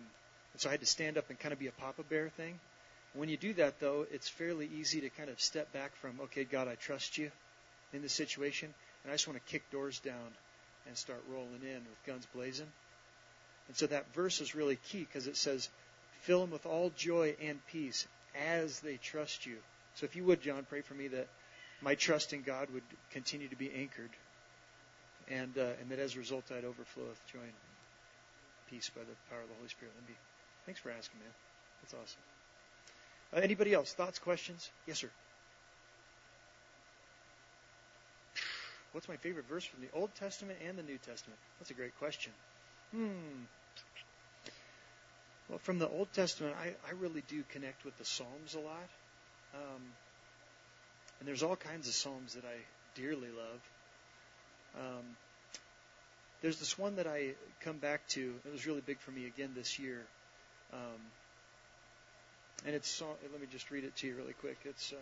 and 0.53 0.61
so 0.61 0.69
I 0.69 0.71
had 0.71 0.81
to 0.81 0.85
stand 0.85 1.17
up 1.17 1.29
and 1.29 1.39
kind 1.39 1.51
of 1.53 1.59
be 1.59 1.67
a 1.67 1.71
papa 1.71 2.03
bear 2.03 2.29
thing. 2.29 2.59
When 3.13 3.29
you 3.29 3.37
do 3.37 3.53
that, 3.55 3.79
though, 3.79 4.05
it's 4.11 4.27
fairly 4.27 4.69
easy 4.77 5.01
to 5.01 5.09
kind 5.09 5.29
of 5.29 5.39
step 5.39 5.71
back 5.73 5.95
from, 5.95 6.19
okay, 6.21 6.43
God, 6.43 6.67
I 6.67 6.75
trust 6.75 7.17
you 7.17 7.31
in 7.93 8.01
this 8.01 8.13
situation, 8.13 8.73
and 9.03 9.11
I 9.11 9.15
just 9.15 9.27
want 9.27 9.43
to 9.43 9.51
kick 9.51 9.69
doors 9.71 9.99
down 9.99 10.33
and 10.87 10.97
start 10.97 11.23
rolling 11.31 11.61
in 11.63 11.77
with 11.77 12.05
guns 12.05 12.27
blazing. 12.33 12.67
And 13.67 13.75
so 13.75 13.87
that 13.87 14.13
verse 14.13 14.41
is 14.41 14.53
really 14.53 14.75
key 14.75 14.99
because 14.99 15.27
it 15.27 15.37
says, 15.37 15.69
fill 16.21 16.41
them 16.41 16.51
with 16.51 16.65
all 16.65 16.91
joy 16.95 17.35
and 17.41 17.59
peace 17.67 18.07
as 18.59 18.79
they 18.81 18.97
trust 18.97 19.45
you. 19.45 19.57
So 19.95 20.05
if 20.05 20.15
you 20.15 20.23
would, 20.25 20.41
John, 20.41 20.65
pray 20.69 20.81
for 20.81 20.93
me 20.93 21.07
that 21.07 21.27
my 21.81 21.95
trust 21.95 22.33
in 22.33 22.41
God 22.41 22.69
would 22.73 22.83
continue 23.11 23.47
to 23.47 23.55
be 23.55 23.71
anchored 23.73 24.11
and, 25.29 25.57
uh, 25.57 25.79
and 25.81 25.89
that 25.89 25.99
as 25.99 26.15
a 26.15 26.19
result 26.19 26.51
I'd 26.51 26.65
overflow 26.65 27.05
with 27.09 27.25
joy 27.31 27.39
and 27.39 27.53
peace 28.69 28.89
by 28.95 29.01
the 29.01 29.15
power 29.29 29.41
of 29.41 29.49
the 29.49 29.55
Holy 29.55 29.69
Spirit. 29.69 29.93
Me, 30.07 30.13
thanks 30.65 30.79
for 30.79 30.91
asking, 30.91 31.19
man. 31.19 31.33
That's 31.81 31.93
awesome. 31.93 32.21
Uh, 33.33 33.39
anybody 33.43 33.73
else? 33.73 33.93
Thoughts, 33.93 34.19
questions? 34.19 34.69
Yes, 34.87 34.99
sir. 34.99 35.09
What's 38.93 39.09
my 39.09 39.17
favorite 39.17 39.45
verse 39.49 39.65
from 39.65 39.81
the 39.81 39.89
Old 39.93 40.15
Testament 40.15 40.57
and 40.65 40.77
the 40.77 40.83
New 40.83 40.97
Testament? 40.97 41.37
That's 41.59 41.69
a 41.69 41.73
great 41.73 41.97
question. 41.99 42.31
Hmm. 42.93 43.43
Well, 45.49 45.59
from 45.59 45.79
the 45.79 45.89
Old 45.89 46.07
Testament, 46.13 46.55
I, 46.59 46.67
I 46.87 46.93
really 46.99 47.21
do 47.27 47.43
connect 47.51 47.83
with 47.83 47.97
the 47.97 48.05
Psalms 48.05 48.55
a 48.55 48.59
lot. 48.59 48.89
Um, 49.53 49.81
and 51.19 51.27
there's 51.27 51.43
all 51.43 51.55
kinds 51.55 51.87
of 51.87 51.93
Psalms 51.93 52.33
that 52.35 52.45
I 52.45 52.55
dearly 52.95 53.29
love. 53.29 53.59
Um, 54.77 55.05
there's 56.41 56.59
this 56.59 56.77
one 56.77 56.97
that 56.97 57.07
I 57.07 57.33
come 57.61 57.77
back 57.77 58.07
to. 58.09 58.33
It 58.45 58.51
was 58.51 58.67
really 58.67 58.81
big 58.81 58.99
for 58.99 59.11
me 59.11 59.25
again 59.25 59.51
this 59.55 59.79
year. 59.79 60.01
Um, 60.73 61.01
and 62.65 62.75
it's, 62.75 63.01
let 63.31 63.41
me 63.41 63.47
just 63.51 63.71
read 63.71 63.83
it 63.83 63.95
to 63.97 64.07
you 64.07 64.15
really 64.15 64.33
quick. 64.33 64.57
It's, 64.65 64.93
um, 64.93 64.99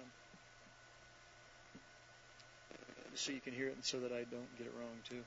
so 3.15 3.31
you 3.31 3.39
can 3.39 3.53
hear 3.53 3.67
it 3.67 3.75
and 3.75 3.83
so 3.83 3.99
that 3.99 4.11
I 4.11 4.23
don't 4.31 4.57
get 4.57 4.67
it 4.67 4.73
wrong 4.79 4.97
too. 5.09 5.23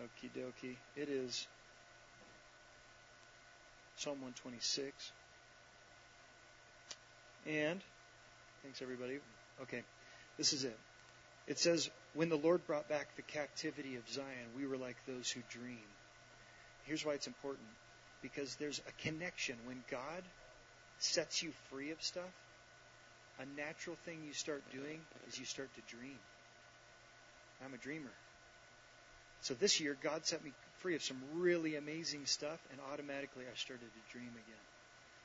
Okie 0.00 0.30
dokie. 0.38 0.76
It 0.96 1.08
is 1.08 1.46
Psalm 3.96 4.14
126. 4.14 5.12
And, 7.46 7.80
thanks 8.62 8.82
everybody. 8.82 9.18
Okay, 9.62 9.82
this 10.40 10.54
is 10.54 10.64
it. 10.64 10.78
It 11.46 11.58
says, 11.58 11.90
When 12.14 12.30
the 12.30 12.36
Lord 12.36 12.66
brought 12.66 12.88
back 12.88 13.14
the 13.14 13.22
captivity 13.22 13.96
of 13.96 14.08
Zion, 14.08 14.48
we 14.56 14.66
were 14.66 14.78
like 14.78 14.96
those 15.06 15.30
who 15.30 15.42
dream. 15.50 15.84
Here's 16.86 17.04
why 17.04 17.12
it's 17.12 17.26
important 17.26 17.68
because 18.22 18.56
there's 18.56 18.80
a 18.88 19.02
connection. 19.06 19.56
When 19.66 19.84
God 19.90 20.22
sets 20.98 21.42
you 21.42 21.50
free 21.68 21.90
of 21.90 22.00
stuff, 22.00 22.32
a 23.38 23.60
natural 23.60 23.96
thing 24.06 24.16
you 24.26 24.32
start 24.32 24.62
doing 24.72 25.00
is 25.28 25.38
you 25.38 25.44
start 25.44 25.68
to 25.74 25.94
dream. 25.94 26.16
I'm 27.62 27.74
a 27.74 27.82
dreamer. 27.84 28.14
So 29.42 29.52
this 29.52 29.78
year, 29.78 29.94
God 30.02 30.24
set 30.24 30.42
me 30.42 30.52
free 30.78 30.94
of 30.94 31.02
some 31.02 31.18
really 31.34 31.76
amazing 31.76 32.24
stuff, 32.24 32.58
and 32.72 32.80
automatically 32.94 33.44
I 33.44 33.56
started 33.56 33.84
to 33.84 34.18
dream 34.18 34.30
again. 34.30 34.64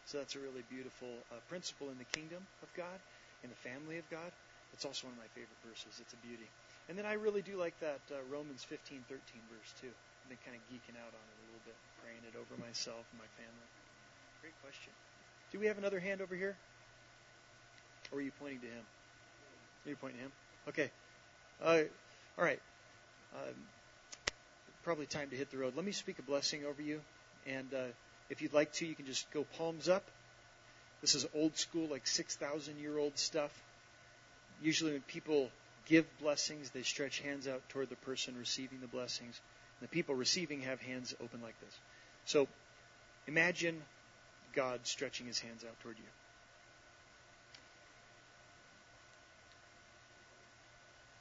So 0.07 0.17
that's 0.17 0.35
a 0.35 0.39
really 0.39 0.63
beautiful 0.69 1.07
uh, 1.31 1.35
principle 1.47 1.87
in 1.87 1.97
the 1.99 2.19
kingdom 2.19 2.43
of 2.61 2.67
God, 2.75 2.99
in 3.43 3.49
the 3.49 3.69
family 3.69 3.97
of 3.97 4.11
God. 4.11 4.31
It's 4.75 4.83
also 4.83 5.07
one 5.07 5.15
of 5.15 5.23
my 5.23 5.31
favorite 5.31 5.55
verses. 5.63 6.03
It's 6.03 6.11
a 6.11 6.19
beauty. 6.19 6.51
And 6.91 6.99
then 6.99 7.07
I 7.07 7.15
really 7.15 7.39
do 7.39 7.55
like 7.55 7.79
that 7.79 8.03
uh, 8.11 8.19
Romans 8.27 8.59
15, 8.67 9.07
13 9.07 9.15
verse, 9.47 9.71
too. 9.79 9.87
I've 9.87 10.29
been 10.29 10.43
kind 10.43 10.59
of 10.59 10.61
geeking 10.67 10.99
out 10.99 11.15
on 11.15 11.23
it 11.31 11.35
a 11.39 11.43
little 11.47 11.63
bit, 11.63 11.79
praying 12.03 12.19
it 12.27 12.35
over 12.35 12.59
myself 12.59 13.07
and 13.15 13.23
my 13.23 13.31
family. 13.39 13.67
Great 14.43 14.57
question. 14.59 14.91
Do 15.55 15.63
we 15.63 15.71
have 15.71 15.79
another 15.79 16.03
hand 16.03 16.19
over 16.19 16.35
here? 16.35 16.59
Or 18.11 18.19
are 18.19 18.21
you 18.21 18.35
pointing 18.35 18.59
to 18.59 18.67
him? 18.67 18.83
Are 19.85 19.89
you 19.89 19.95
pointing 19.95 20.19
to 20.19 20.25
him? 20.27 20.33
Okay. 20.67 20.91
Uh, 21.63 21.87
all 22.37 22.43
right. 22.43 22.59
Um, 23.33 23.55
probably 24.83 25.05
time 25.05 25.29
to 25.29 25.37
hit 25.37 25.51
the 25.51 25.57
road. 25.57 25.73
Let 25.75 25.85
me 25.85 25.93
speak 25.93 26.19
a 26.19 26.21
blessing 26.21 26.65
over 26.65 26.81
you. 26.81 26.99
And 27.47 27.73
uh, 27.73 27.87
if 28.29 28.41
you'd 28.41 28.53
like 28.53 28.73
to, 28.73 28.85
you 28.85 28.95
can 28.95 29.05
just 29.05 29.31
go 29.31 29.45
palms 29.57 29.87
up. 29.87 30.03
This 30.99 31.15
is 31.15 31.25
old 31.33 31.57
school, 31.57 31.87
like 31.87 32.07
6,000 32.07 32.77
year 32.79 32.97
old 32.97 33.17
stuff. 33.17 33.51
Usually, 34.61 34.93
when 34.93 35.01
people 35.01 35.49
give 35.85 36.05
blessings, 36.19 36.69
they 36.71 36.81
stretch 36.81 37.19
hands 37.19 37.47
out 37.47 37.67
toward 37.69 37.89
the 37.89 37.95
person 37.95 38.35
receiving 38.37 38.79
the 38.81 38.87
blessings. 38.87 39.39
And 39.79 39.89
the 39.89 39.91
people 39.91 40.15
receiving 40.15 40.61
have 40.61 40.81
hands 40.81 41.13
open 41.21 41.41
like 41.41 41.59
this. 41.59 41.77
So 42.25 42.47
imagine 43.27 43.81
God 44.53 44.79
stretching 44.83 45.27
his 45.27 45.39
hands 45.39 45.63
out 45.63 45.79
toward 45.81 45.97
you. 45.97 46.05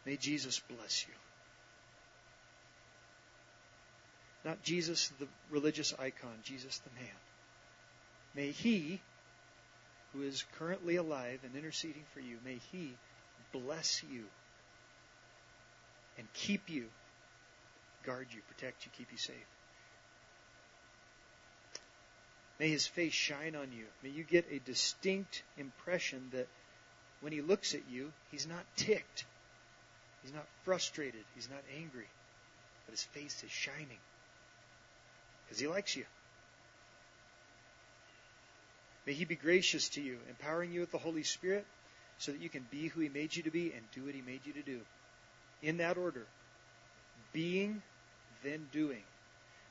May 0.06 0.16
Jesus 0.16 0.60
bless 0.68 1.06
you. 1.06 1.14
Not 4.44 4.62
Jesus, 4.62 5.10
the 5.18 5.26
religious 5.50 5.94
icon, 5.98 6.34
Jesus, 6.42 6.78
the 6.78 6.90
man. 7.00 7.14
May 8.34 8.50
he, 8.50 9.00
who 10.12 10.22
is 10.22 10.44
currently 10.58 10.96
alive 10.96 11.40
and 11.44 11.56
interceding 11.56 12.04
for 12.12 12.20
you, 12.20 12.36
may 12.44 12.60
he 12.70 12.94
bless 13.60 14.02
you 14.10 14.24
and 16.18 16.26
keep 16.34 16.68
you, 16.68 16.86
guard 18.04 18.26
you, 18.30 18.40
protect 18.48 18.84
you, 18.84 18.92
keep 18.96 19.10
you 19.12 19.18
safe. 19.18 19.36
May 22.58 22.68
his 22.68 22.86
face 22.86 23.12
shine 23.12 23.56
on 23.56 23.72
you. 23.72 23.84
May 24.02 24.10
you 24.10 24.24
get 24.24 24.46
a 24.50 24.58
distinct 24.58 25.42
impression 25.56 26.28
that 26.32 26.46
when 27.20 27.32
he 27.32 27.40
looks 27.40 27.74
at 27.74 27.82
you, 27.90 28.12
he's 28.30 28.46
not 28.46 28.64
ticked. 28.76 29.24
He's 30.22 30.32
not 30.32 30.46
frustrated. 30.64 31.24
He's 31.34 31.48
not 31.50 31.62
angry. 31.76 32.06
But 32.86 32.92
his 32.92 33.02
face 33.02 33.42
is 33.44 33.50
shining 33.50 33.98
because 35.44 35.58
he 35.58 35.66
likes 35.66 35.96
you. 35.96 36.04
May 39.06 39.12
he 39.12 39.24
be 39.24 39.36
gracious 39.36 39.90
to 39.90 40.00
you, 40.00 40.18
empowering 40.28 40.72
you 40.72 40.80
with 40.80 40.90
the 40.90 40.98
Holy 40.98 41.24
Spirit 41.24 41.66
so 42.18 42.32
that 42.32 42.40
you 42.40 42.48
can 42.48 42.66
be 42.70 42.88
who 42.88 43.00
he 43.00 43.08
made 43.08 43.34
you 43.34 43.42
to 43.42 43.50
be 43.50 43.72
and 43.72 43.82
do 43.94 44.04
what 44.04 44.14
he 44.14 44.22
made 44.22 44.40
you 44.44 44.52
to 44.52 44.62
do. 44.62 44.80
In 45.62 45.78
that 45.78 45.96
order 45.96 46.26
being, 47.32 47.82
then 48.42 48.66
doing. 48.72 49.02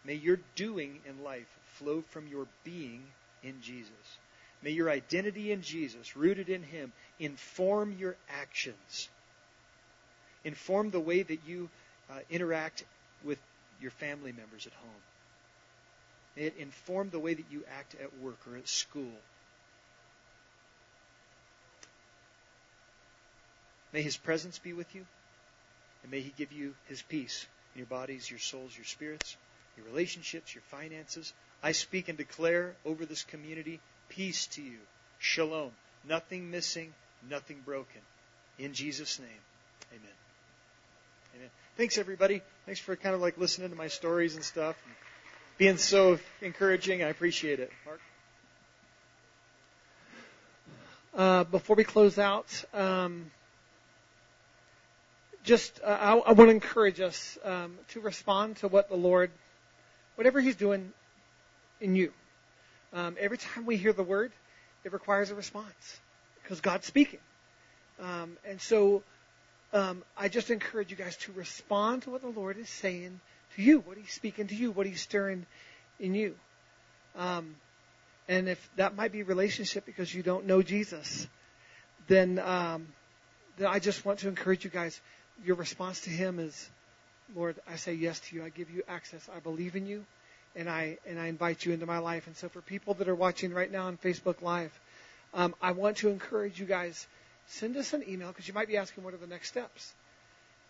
May 0.05 0.15
your 0.15 0.39
doing 0.55 0.99
in 1.07 1.23
life 1.23 1.47
flow 1.75 2.03
from 2.09 2.27
your 2.27 2.47
being 2.63 3.03
in 3.41 3.61
Jesus. 3.61 4.17
May 4.61 4.71
your 4.71 4.89
identity 4.89 5.51
in 5.51 5.61
Jesus, 5.61 6.15
rooted 6.15 6.49
in 6.49 6.63
Him, 6.63 6.91
inform 7.19 7.95
your 7.99 8.15
actions 8.29 9.09
inform 10.43 10.89
the 10.89 10.99
way 10.99 11.23
that 11.23 11.39
you 11.45 11.69
uh, 12.09 12.19
interact 12.29 12.83
with 13.23 13.39
your 13.81 13.91
family 13.91 14.31
members 14.31 14.67
at 14.67 14.73
home. 14.73 15.01
May 16.35 16.43
it 16.43 16.55
inform 16.57 17.09
the 17.09 17.19
way 17.19 17.33
that 17.33 17.45
you 17.51 17.63
act 17.77 17.95
at 18.01 18.17
work 18.21 18.39
or 18.49 18.57
at 18.57 18.67
school. 18.67 19.11
May 23.93 24.01
His 24.01 24.17
presence 24.17 24.59
be 24.59 24.73
with 24.73 24.93
you, 24.95 25.05
and 26.01 26.11
may 26.11 26.19
He 26.19 26.33
give 26.35 26.51
you 26.51 26.73
His 26.87 27.01
peace 27.03 27.45
in 27.73 27.79
your 27.79 27.87
bodies, 27.87 28.29
your 28.29 28.39
souls, 28.39 28.75
your 28.75 28.85
spirits, 28.85 29.37
your 29.77 29.85
relationships, 29.85 30.53
your 30.53 30.63
finances. 30.63 31.31
I 31.61 31.71
speak 31.71 32.09
and 32.09 32.17
declare 32.17 32.75
over 32.85 33.05
this 33.05 33.23
community 33.23 33.79
peace 34.09 34.47
to 34.47 34.61
you. 34.61 34.79
Shalom. 35.19 35.71
Nothing 36.07 36.51
missing, 36.51 36.93
nothing 37.29 37.61
broken. 37.63 38.01
In 38.59 38.73
Jesus' 38.73 39.19
name, 39.19 39.29
amen. 39.91 40.11
Amen. 41.35 41.49
Thanks, 41.77 41.97
everybody. 41.97 42.41
Thanks 42.65 42.81
for 42.81 42.95
kind 42.95 43.15
of 43.15 43.21
like 43.21 43.37
listening 43.37 43.69
to 43.69 43.75
my 43.75 43.87
stories 43.87 44.35
and 44.35 44.43
stuff, 44.43 44.75
and 44.85 44.95
being 45.57 45.77
so 45.77 46.19
encouraging. 46.41 47.03
I 47.03 47.09
appreciate 47.09 47.59
it. 47.59 47.71
Mark. 47.85 48.01
Uh, 51.15 51.43
before 51.45 51.75
we 51.75 51.83
close 51.83 52.17
out, 52.17 52.63
um, 52.73 53.31
just 55.43 55.79
uh, 55.83 55.87
I, 55.87 56.13
I, 56.15 56.31
want 56.33 56.49
to 56.49 56.55
encourage 56.55 56.99
us 56.99 57.37
um, 57.43 57.77
to 57.89 57.99
respond 57.99 58.57
to 58.57 58.67
what 58.67 58.89
the 58.89 58.95
Lord, 58.95 59.31
whatever 60.15 60.39
He's 60.39 60.55
doing 60.55 60.91
in 61.81 61.95
you. 61.95 62.13
Um, 62.93 63.17
every 63.19 63.37
time 63.37 63.65
we 63.65 63.77
hear 63.77 63.93
the 63.93 64.03
word, 64.03 64.31
it 64.83 64.93
requires 64.93 65.31
a 65.31 65.35
response 65.35 65.99
because 66.41 66.61
God's 66.61 66.85
speaking. 66.85 67.19
Um, 67.99 68.37
and 68.45 68.61
so 68.61 69.03
um, 69.73 70.03
I 70.17 70.29
just 70.29 70.49
encourage 70.49 70.91
you 70.91 70.97
guys 70.97 71.17
to 71.17 71.31
respond 71.33 72.03
to 72.03 72.11
what 72.11 72.21
the 72.21 72.29
Lord 72.29 72.57
is 72.57 72.69
saying 72.69 73.19
to 73.55 73.61
you, 73.61 73.79
what 73.79 73.97
He's 73.97 74.11
speaking 74.11 74.47
to 74.47 74.55
you, 74.55 74.71
what 74.71 74.85
He's 74.85 75.01
stirring 75.01 75.45
in 75.99 76.15
you. 76.15 76.35
Um, 77.15 77.55
and 78.27 78.47
if 78.47 78.69
that 78.77 78.95
might 78.95 79.11
be 79.11 79.23
relationship 79.23 79.85
because 79.85 80.13
you 80.13 80.23
don't 80.23 80.45
know 80.45 80.61
Jesus, 80.61 81.27
then, 82.07 82.39
um, 82.39 82.87
then 83.57 83.67
I 83.67 83.79
just 83.79 84.05
want 84.05 84.19
to 84.19 84.29
encourage 84.29 84.63
you 84.63 84.69
guys. 84.69 84.99
Your 85.43 85.55
response 85.57 86.01
to 86.01 86.09
Him 86.09 86.39
is, 86.39 86.69
Lord, 87.35 87.55
I 87.69 87.75
say 87.75 87.93
yes 87.93 88.19
to 88.21 88.35
you. 88.35 88.45
I 88.45 88.49
give 88.49 88.69
you 88.69 88.83
access. 88.87 89.27
I 89.35 89.39
believe 89.39 89.75
in 89.75 89.85
you, 89.85 90.05
and 90.55 90.69
I 90.69 90.97
and 91.05 91.19
I 91.19 91.27
invite 91.27 91.65
you 91.65 91.73
into 91.73 91.85
my 91.85 91.97
life. 91.97 92.27
And 92.27 92.35
so, 92.35 92.49
for 92.49 92.61
people 92.61 92.93
that 92.95 93.09
are 93.09 93.15
watching 93.15 93.53
right 93.53 93.71
now 93.71 93.87
on 93.87 93.97
Facebook 93.97 94.41
Live, 94.41 94.71
um, 95.33 95.53
I 95.61 95.71
want 95.71 95.97
to 95.97 96.09
encourage 96.09 96.59
you 96.59 96.65
guys. 96.65 97.07
Send 97.47 97.75
us 97.75 97.91
an 97.91 98.03
email 98.07 98.29
because 98.29 98.47
you 98.47 98.53
might 98.53 98.69
be 98.69 98.77
asking, 98.77 99.03
what 99.03 99.13
are 99.13 99.17
the 99.17 99.27
next 99.27 99.49
steps? 99.49 99.91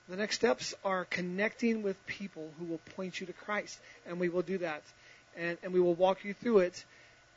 The 0.10 0.16
next 0.16 0.36
steps 0.36 0.74
are 0.84 1.06
connecting 1.06 1.84
with 1.84 2.04
people 2.08 2.50
who 2.58 2.66
will 2.66 2.82
point 2.96 3.20
you 3.22 3.28
to 3.28 3.34
Christ, 3.34 3.80
and 4.08 4.20
we 4.20 4.28
will 4.28 4.42
do 4.42 4.58
that, 4.58 4.82
and, 5.38 5.58
and 5.62 5.72
we 5.72 5.80
will 5.80 5.94
walk 5.94 6.26
you 6.26 6.34
through 6.34 6.60
it, 6.60 6.84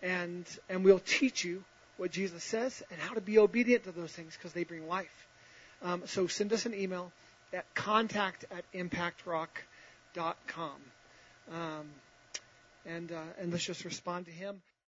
and 0.03 0.47
and 0.70 0.84
we'll 0.84 1.01
teach 1.01 1.45
you 1.45 1.62
what 1.97 2.11
Jesus 2.11 2.43
says 2.43 2.82
and 2.91 3.01
how 3.01 3.14
to 3.14 3.20
be 3.20 3.39
obedient 3.39 3.84
to 3.84 3.93
those 3.93 4.12
things 4.12 4.34
because 4.37 4.53
they 4.53 4.64
bring 4.64 4.89
life. 4.89 5.26
Um, 5.82 6.03
so 6.07 6.26
send 6.26 6.53
us 6.53 6.66
an 6.66 6.74
email 6.74 7.12
at 7.53 7.72
contact 7.74 8.44
at 8.51 8.64
impactrock.com. 8.72 10.80
Um, 11.53 11.90
and, 12.84 13.12
uh, 13.12 13.20
and 13.40 13.53
let's 13.53 13.64
just 13.64 13.84
respond 13.84 14.26
to 14.26 14.32
him. 14.32 14.61